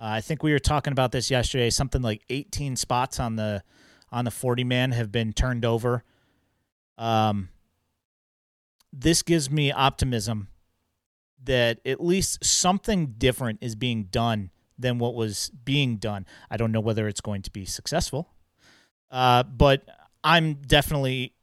[0.00, 1.70] Uh, I think we were talking about this yesterday.
[1.70, 3.62] Something like 18 spots on the
[4.10, 6.04] on the 40 man have been turned over.
[6.96, 7.50] Um,
[8.92, 10.48] this gives me optimism
[11.44, 16.26] that at least something different is being done than what was being done.
[16.50, 18.30] I don't know whether it's going to be successful,
[19.10, 19.86] uh, but
[20.24, 21.34] I'm definitely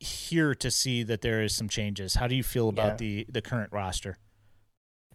[0.00, 2.14] here to see that there is some changes.
[2.14, 2.96] How do you feel about yeah.
[2.96, 4.18] the the current roster?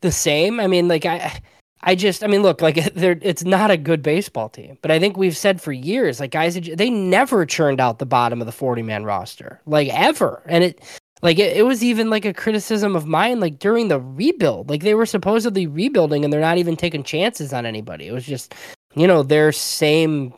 [0.01, 0.59] The same.
[0.59, 1.41] I mean, like I.
[1.85, 5.17] I just, I mean, look, like it's not a good baseball team, but I think
[5.17, 8.81] we've said for years, like guys, they never churned out the bottom of the 40
[8.81, 10.41] man roster, like ever.
[10.47, 10.81] And it,
[11.21, 14.81] like it, it was even like a criticism of mine, like during the rebuild, like
[14.81, 18.07] they were supposedly rebuilding and they're not even taking chances on anybody.
[18.07, 18.55] It was just,
[18.95, 20.33] you know, their same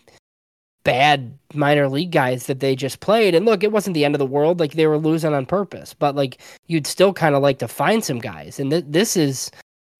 [0.83, 3.35] bad minor league guys that they just played.
[3.35, 4.59] And look, it wasn't the end of the world.
[4.59, 8.03] Like they were losing on purpose, but like you'd still kind of like to find
[8.03, 8.59] some guys.
[8.59, 9.51] And th- this is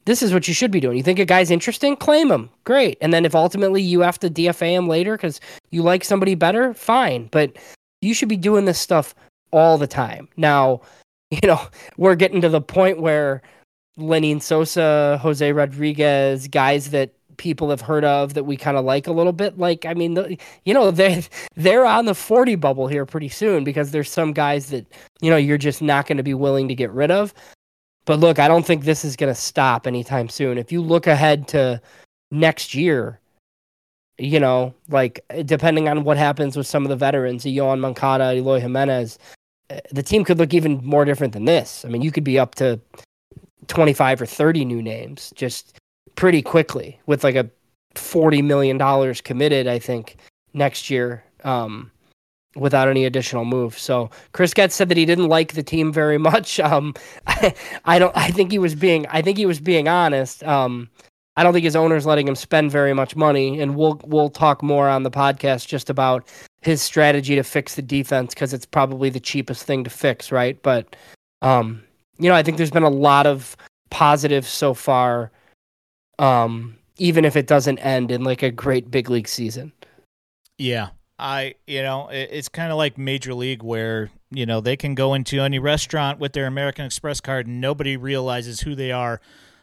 [0.06, 0.98] this is what you should be doing.
[0.98, 2.98] You think a guy's interesting, claim him, great.
[3.02, 5.42] And then if ultimately you have to DFA him later because
[5.72, 7.28] you like somebody better, fine.
[7.32, 7.58] But
[8.02, 9.16] you should be doing this stuff
[9.52, 10.28] all the time.
[10.38, 10.82] Now,
[11.32, 11.60] you know,
[11.98, 13.42] we're getting to the point where
[13.98, 19.08] Lenyn Sosa, Jose Rodriguez, guys that people have heard of that we kind of like
[19.08, 19.58] a little bit.
[19.58, 21.24] Like, I mean, the, you know, they
[21.56, 24.86] they're on the 40 bubble here pretty soon because there's some guys that,
[25.22, 27.34] you know, you're just not going to be willing to get rid of.
[28.06, 30.58] But look, I don't think this is going to stop anytime soon.
[30.58, 31.82] If you look ahead to
[32.32, 33.20] next year,
[34.18, 38.60] you know, like depending on what happens with some of the veterans, Yoan Moncada, Eloy
[38.60, 39.18] Jimenez,
[39.92, 41.84] the team could look even more different than this.
[41.84, 42.80] I mean, you could be up to
[43.68, 45.78] 25 or 30 new names just
[46.16, 47.50] pretty quickly with like a
[47.96, 50.18] 40 million dollars committed, I think,
[50.54, 51.24] next year.
[51.44, 51.92] Um,
[52.56, 53.78] without any additional move.
[53.78, 56.60] So Chris Getz said that he didn't like the team very much.
[56.60, 56.94] Um,
[57.28, 57.54] I,
[57.86, 58.16] I, don't.
[58.16, 59.06] I think he was being.
[59.08, 60.44] I think he was being honest.
[60.44, 60.90] Um,
[61.38, 64.64] I don't think his owner's letting him spend very much money, and we'll we'll talk
[64.64, 66.28] more on the podcast just about
[66.62, 70.62] his strategy to fix the defense because it's probably the cheapest thing to fix, right?
[70.64, 70.96] But
[71.42, 71.84] um,
[72.18, 73.58] you know, I think there's been a lot of
[73.90, 75.32] positives so far,
[76.20, 79.74] um, even if it doesn't end in like a great big league season.
[80.58, 84.96] Yeah, I you know it's kind of like Major League where you know they can
[84.96, 89.22] go into any restaurant with their American Express card and nobody realizes who they are,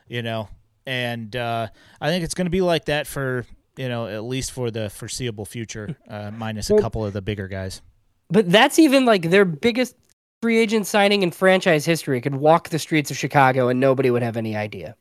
[0.08, 0.48] you know,
[0.86, 1.68] and uh,
[2.00, 3.44] I think it's going to be like that for
[3.76, 7.48] you know at least for the foreseeable future, uh, minus a couple of the bigger
[7.48, 7.82] guys.
[8.30, 9.94] But that's even like their biggest
[10.40, 12.20] free agent signing in franchise history.
[12.22, 14.96] Could walk the streets of Chicago and nobody would have any idea.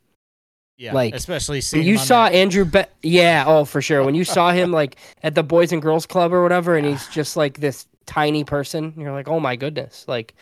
[0.82, 2.34] Yeah, like especially seeing you saw that.
[2.34, 2.66] Andrew.
[2.66, 4.04] Be- yeah, oh for sure.
[4.04, 7.08] When you saw him like at the Boys and Girls Club or whatever, and he's
[7.10, 10.34] just like this tiny person, you're like, oh my goodness, like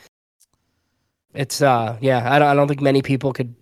[1.33, 2.33] it's uh yeah.
[2.33, 3.53] I don't I don't think many people could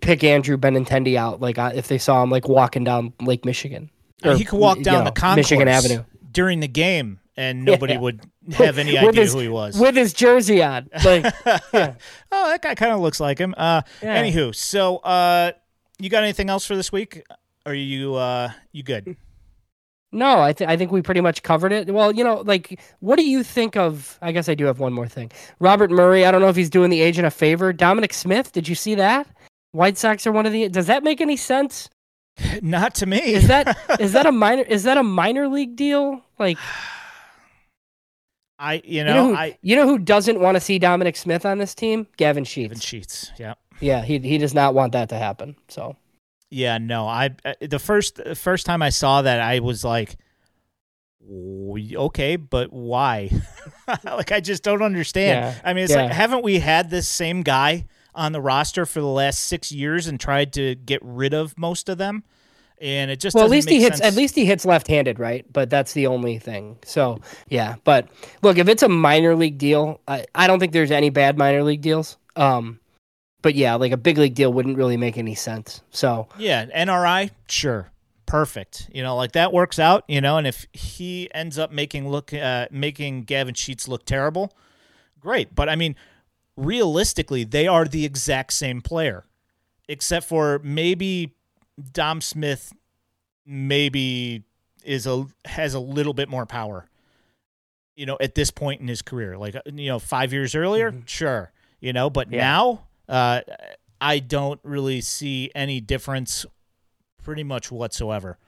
[0.00, 3.88] pick Andrew Benintendi out like if they saw him like walking down Lake Michigan.
[4.24, 7.64] Or, he could walk down you know, the concourse Michigan Avenue during the game, and
[7.64, 8.00] nobody yeah.
[8.00, 8.20] would
[8.54, 10.88] have any idea his, who he was with his jersey on.
[11.04, 11.22] Like,
[11.72, 11.94] yeah.
[12.32, 13.54] oh, that guy kind of looks like him.
[13.56, 14.20] Uh, yeah.
[14.20, 15.52] Anywho, so uh,
[15.98, 17.24] you got anything else for this week?
[17.66, 19.16] Are you uh, you good?
[20.12, 21.92] No, I think I think we pretty much covered it.
[21.92, 24.16] Well, you know, like, what do you think of?
[24.22, 25.32] I guess I do have one more thing.
[25.58, 26.24] Robert Murray.
[26.24, 27.72] I don't know if he's doing the agent a favor.
[27.72, 28.52] Dominic Smith.
[28.52, 29.26] Did you see that?
[29.72, 30.68] White Sox are one of the.
[30.68, 31.90] Does that make any sense?
[32.62, 33.18] Not to me.
[33.18, 36.22] is that is that a minor is that a minor league deal?
[36.38, 36.58] Like
[38.58, 41.16] I you know, you know who, I you know who doesn't want to see Dominic
[41.16, 42.06] Smith on this team?
[42.16, 42.68] Gavin Sheets.
[42.68, 43.32] Gavin Sheets.
[43.36, 43.54] Yeah.
[43.80, 45.56] Yeah, he he does not want that to happen.
[45.68, 45.96] So
[46.50, 47.06] Yeah, no.
[47.06, 50.16] I uh, the first first time I saw that I was like
[51.30, 53.30] okay, but why?
[54.04, 55.54] like I just don't understand.
[55.54, 56.04] Yeah, I mean, it's yeah.
[56.04, 60.06] like haven't we had this same guy on the roster for the last six years
[60.06, 62.22] and tried to get rid of most of them.
[62.80, 63.98] and it just well, at least he hits.
[63.98, 64.12] sense.
[64.12, 65.44] At least he hits left-handed, right?
[65.52, 66.78] But that's the only thing.
[66.84, 68.08] So yeah, but
[68.42, 71.62] look, if it's a minor league deal, I, I don't think there's any bad minor
[71.62, 72.18] league deals.
[72.36, 72.80] Um,
[73.44, 75.82] but yeah, like a big league deal wouldn't really make any sense.
[75.90, 77.90] So Yeah, NRI, sure,
[78.26, 78.88] perfect.
[78.92, 80.02] You know, like that works out.
[80.08, 84.52] You know, and if he ends up making look uh, making Gavin Sheets look terrible,
[85.20, 85.54] great.
[85.54, 85.94] But I mean,
[86.56, 89.26] realistically, they are the exact same player,
[89.88, 91.34] except for maybe
[91.92, 92.72] Dom Smith,
[93.46, 94.42] maybe
[94.84, 96.86] is a has a little bit more power.
[97.96, 100.90] You know, at this point in his career, like uh, you know, five years earlier,
[100.92, 101.06] Mhm.
[101.06, 102.38] sure, you know, but Yeah.
[102.38, 103.40] now, uh,
[104.00, 106.44] I don't really see any difference,
[107.22, 108.38] pretty much whatsoever.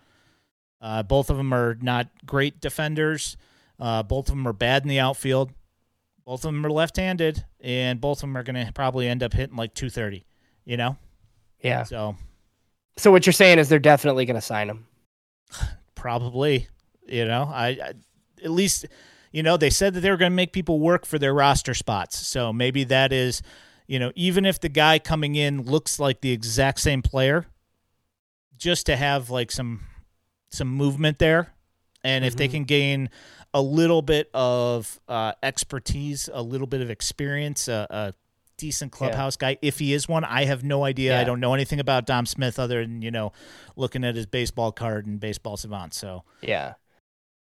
[0.81, 3.37] Uh, both of them are not great defenders.
[3.81, 5.53] Uh, both of them are bad in the outfield.
[6.25, 9.33] Both of them are left-handed, and both of them are going to probably end up
[9.33, 10.25] hitting like 230.
[10.65, 10.97] You know,
[11.63, 11.85] yeah.
[11.85, 12.17] so
[12.97, 14.87] So what you're saying is they're definitely going to sign him.
[15.95, 16.69] probably,
[17.07, 17.93] you know, I, I
[18.43, 18.87] at least,
[19.33, 21.75] you know, they said that they were going to make people work for their roster
[21.75, 22.19] spots.
[22.27, 23.43] So maybe that is,
[23.87, 27.47] you know, even if the guy coming in looks like the exact same player,
[28.57, 29.81] just to have like some
[30.51, 31.53] some movement there,
[32.05, 32.53] and if they Mhm.
[32.53, 33.11] can gain
[33.53, 38.15] a little bit of uh, expertise, a little bit of experience, a, a
[38.57, 41.19] decent clubhouse guy, if he is one, I have no idea.
[41.19, 43.33] I don't know anything about Dom Smith other than you know
[43.77, 45.93] looking at his baseball card and baseball savant.
[45.95, 46.75] So Yeah.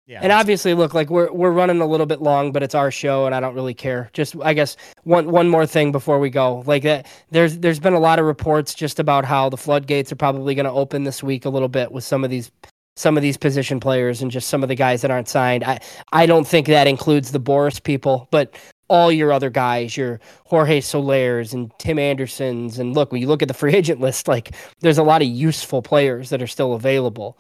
[0.08, 2.90] Yeah, And obviously, look, like we're we're running a little bit long, but it's our
[2.90, 4.08] show, and I don't really care.
[4.14, 6.62] Just, I guess, one one more thing before we go.
[6.64, 10.16] Like that, there's there's been a lot of reports just about how the floodgates are
[10.16, 12.50] probably going to open this week a little bit with some of these
[12.96, 15.62] some of these position players and just some of the guys that aren't signed.
[15.62, 15.78] I
[16.10, 18.54] I don't think that includes the Boras people, but
[18.88, 23.42] all your other guys, your Jorge Solers and Tim Andersons, and look, when you look
[23.42, 26.72] at the free agent list, like there's a lot of useful players that are still
[26.72, 27.38] available.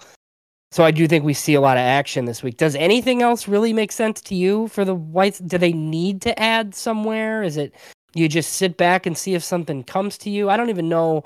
[0.70, 2.58] So I do think we see a lot of action this week.
[2.58, 5.38] Does anything else really make sense to you for the Whites?
[5.38, 7.42] Do they need to add somewhere?
[7.42, 7.74] Is it
[8.14, 10.50] you just sit back and see if something comes to you?
[10.50, 11.24] I don't even know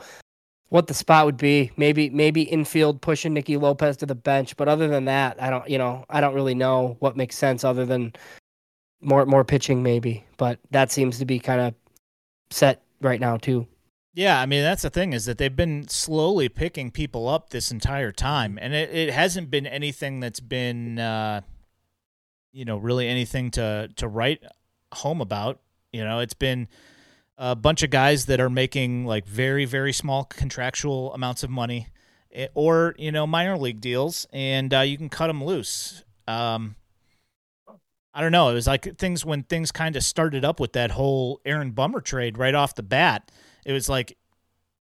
[0.69, 1.73] what the spot would be.
[1.77, 5.69] Maybe maybe infield pushing Nicky Lopez to the bench, but other than that, I don't
[5.69, 8.13] you know, I don't really know what makes sense other than
[9.01, 10.25] more more pitching maybe.
[10.37, 11.75] But that seems to be kind of
[12.51, 13.67] set right now too.
[14.15, 17.71] Yeah, I mean that's the thing is that they've been slowly picking people up this
[17.71, 21.41] entire time, and it, it hasn't been anything that's been, uh,
[22.53, 24.43] you know, really anything to to write
[24.93, 25.61] home about.
[25.93, 26.69] You know, it's been
[27.39, 31.87] a bunch of guys that are making like very very small contractual amounts of money,
[32.33, 36.05] eh, or you know minor league deals, and uh, you can cut them loose.
[36.29, 36.77] Um,
[38.13, 38.51] I don't know.
[38.51, 42.03] It was like things when things kind of started up with that whole Aaron Bummer
[42.03, 43.31] trade right off the bat
[43.65, 44.17] it was like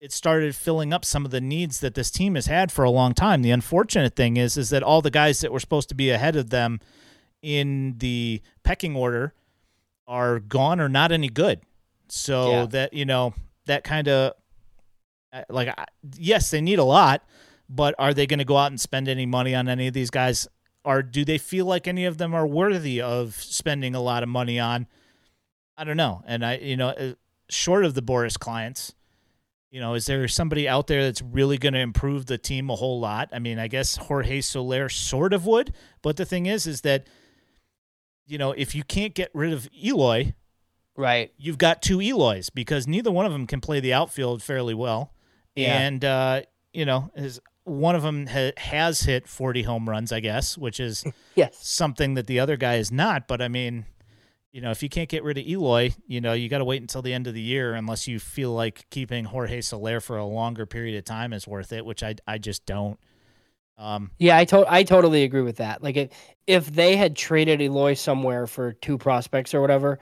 [0.01, 2.91] it started filling up some of the needs that this team has had for a
[2.91, 3.41] long time.
[3.43, 6.37] The unfortunate thing is is that all the guys that were supposed to be ahead
[6.37, 6.81] of them
[7.43, 9.35] in the pecking order
[10.07, 11.61] are gone or not any good.
[12.09, 12.67] So Yeah.
[12.67, 13.35] that you know
[13.67, 14.35] that kind of
[15.49, 15.75] like
[16.17, 17.25] yes, they need a lot,
[17.69, 20.11] but are they going to go out and spend any money on any of these
[20.11, 20.47] guys?
[20.85, 24.29] Or do they feel like any of them are worthy of spending a lot of
[24.29, 24.87] money on?
[25.79, 26.23] I don't know.
[26.27, 27.15] And I, you know, uh,
[27.49, 28.95] short of the Boras clients,
[29.71, 32.77] you know, is there somebody out there that's really going to improve the team a
[32.77, 33.29] whole lot?
[33.33, 37.07] I mean, I guess Jorge Soler sort of would, but the thing is, is that,
[38.27, 40.35] you know, if you can't get rid of Eloy,
[40.97, 41.33] Right.
[41.37, 45.13] you've got two Eloys because neither one of them can play the outfield fairly well.
[45.57, 45.77] Yeah.
[45.81, 46.43] And, uh,
[46.73, 50.79] you know, is one of them ha- has hit 40 home runs, I guess, which
[50.79, 51.57] is Yes.
[51.61, 53.27] something that the other guy is not.
[53.27, 53.87] But I mean,
[54.55, 56.81] you know, if you can't get rid of Eloy, you know, you got to wait
[56.81, 60.25] until the end of the year unless you feel like keeping Jorge Soler for a
[60.25, 62.97] longer period of time is worth it, which I, I just don't.
[63.77, 65.83] Um, Yeah, I to- I totally agree with that.
[65.83, 66.11] Like if
[66.47, 69.99] if they had traded Eloy somewhere for two prospects or whatever,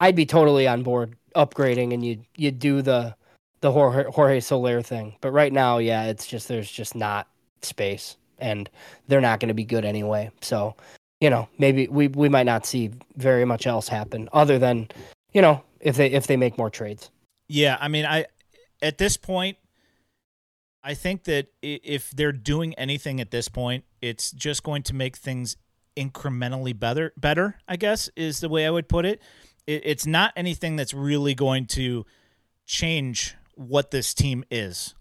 [0.00, 3.16] I'd be totally on board upgrading and you you do the
[3.62, 5.16] the Jorge, Jorge Soler thing.
[5.22, 7.26] But right now, yeah, it's just there's just not
[7.62, 8.68] space and
[9.08, 10.30] they're not going to be good anyway.
[10.42, 10.76] So,
[11.20, 14.88] you know, maybe we we might not see very much else happen other than,
[15.32, 17.10] you know, if they if they make more trades.
[17.48, 18.26] Yeah, I mean, I
[18.82, 19.56] at this point,
[20.82, 25.16] I think that if they're doing anything at this point, it's just going to make
[25.16, 25.56] things
[25.96, 27.12] incrementally better.
[27.16, 29.22] Better, I guess, is the way I would put it.
[29.66, 32.04] it it's not anything that's really going to
[32.66, 34.94] change what this team is.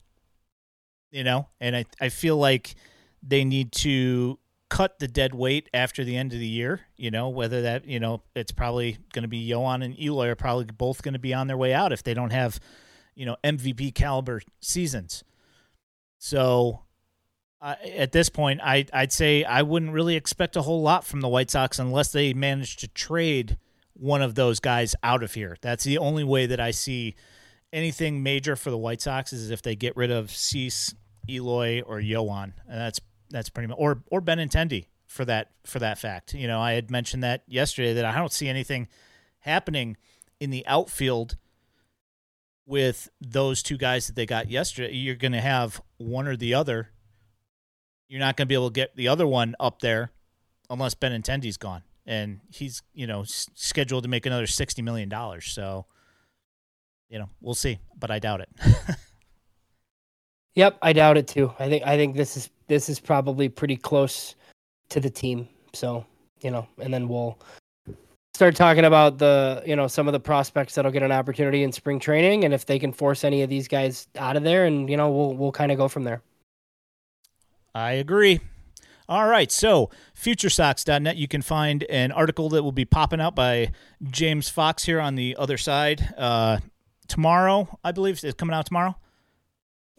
[1.11, 2.75] You know, and I I feel like
[3.21, 4.39] they need to
[4.73, 6.81] cut the dead weight after the end of the year.
[6.97, 10.35] You know, whether that you know it's probably going to be Yoan and Eloy are
[10.35, 12.59] probably both going to be on their way out if they don't have
[13.13, 15.23] you know MVP caliber seasons.
[16.17, 16.79] So
[17.61, 21.21] Uh, at this point, I, I'd say I wouldn't really expect a whole lot from
[21.21, 23.57] the White Sox unless they manage to trade
[23.93, 25.55] one of those guys out of here.
[25.61, 27.15] That's the only way that I see
[27.71, 30.93] anything major for the White Sox is if they get rid of Cease,
[31.29, 32.99] Eloy, or Yoan, and that's
[33.33, 36.33] that's pretty much or or Benintendi for that for that fact.
[36.33, 38.87] You know, I had mentioned that yesterday that I don't see anything
[39.39, 39.97] happening
[40.39, 41.35] in the outfield
[42.65, 44.93] with those two guys that they got yesterday.
[44.93, 46.91] You're going to have one or the other
[48.07, 50.11] you're not going to be able to get the other one up there
[50.69, 55.45] unless Benintendi's gone, and he's you know s- scheduled to make another sixty million dollars.
[55.45, 55.87] So,
[57.09, 58.49] you know, we'll see, but I doubt it.
[60.55, 61.51] Yep, I doubt it too.
[61.57, 64.35] I think I think this is this is probably pretty close
[64.89, 65.47] to the team.
[65.73, 66.05] So
[66.41, 67.39] you know, and then we'll
[68.33, 71.71] start talking about the you know some of the prospects that'll get an opportunity in
[71.71, 74.89] spring training, and if they can force any of these guys out of there, and
[74.89, 76.21] you know we'll we'll kind of go from there.
[77.73, 78.39] I agree.
[79.09, 83.71] All right, so futuresox.net, you can find an article that will be popping out by
[84.01, 86.59] James Fox here on the other side uh,
[87.09, 87.79] tomorrow.
[87.83, 88.95] I believe it's coming out tomorrow.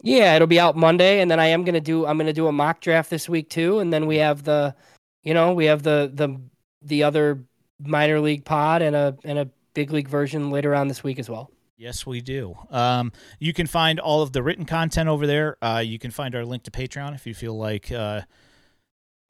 [0.01, 2.51] Yeah, it'll be out Monday, and then I am gonna do I'm gonna do a
[2.51, 4.75] mock draft this week too, and then we have the,
[5.23, 6.39] you know, we have the the
[6.81, 7.43] the other
[7.79, 11.29] minor league pod and a and a big league version later on this week as
[11.29, 11.49] well.
[11.77, 12.55] Yes, we do.
[12.69, 15.57] Um, you can find all of the written content over there.
[15.61, 18.21] Uh, you can find our link to Patreon if you feel like uh,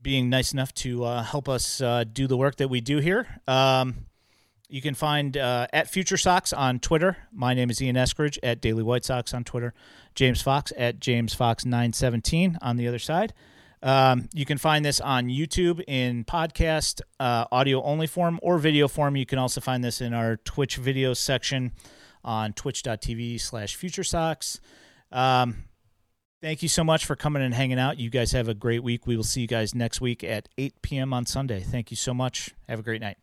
[0.01, 3.41] being nice enough to uh, help us uh, do the work that we do here.
[3.47, 4.05] Um,
[4.70, 7.18] you can find uh, at Future Sox on Twitter.
[7.32, 9.74] My name is Ian Eskridge at Daily White Sox on Twitter.
[10.16, 13.34] James Fox at James Fox 917 on the other side.
[13.84, 18.88] Um, you can find this on YouTube in podcast, uh, audio only form, or video
[18.88, 19.16] form.
[19.16, 21.72] You can also find this in our Twitch video section
[22.24, 24.59] on twitch.tv slash futuresox.
[25.11, 25.66] Um,
[26.41, 27.99] thank you so much for coming and hanging out.
[27.99, 29.05] You guys have a great week.
[29.05, 31.13] We will see you guys next week at 8 p.m.
[31.13, 31.59] on Sunday.
[31.59, 32.55] Thank you so much.
[32.68, 33.18] Have a great night.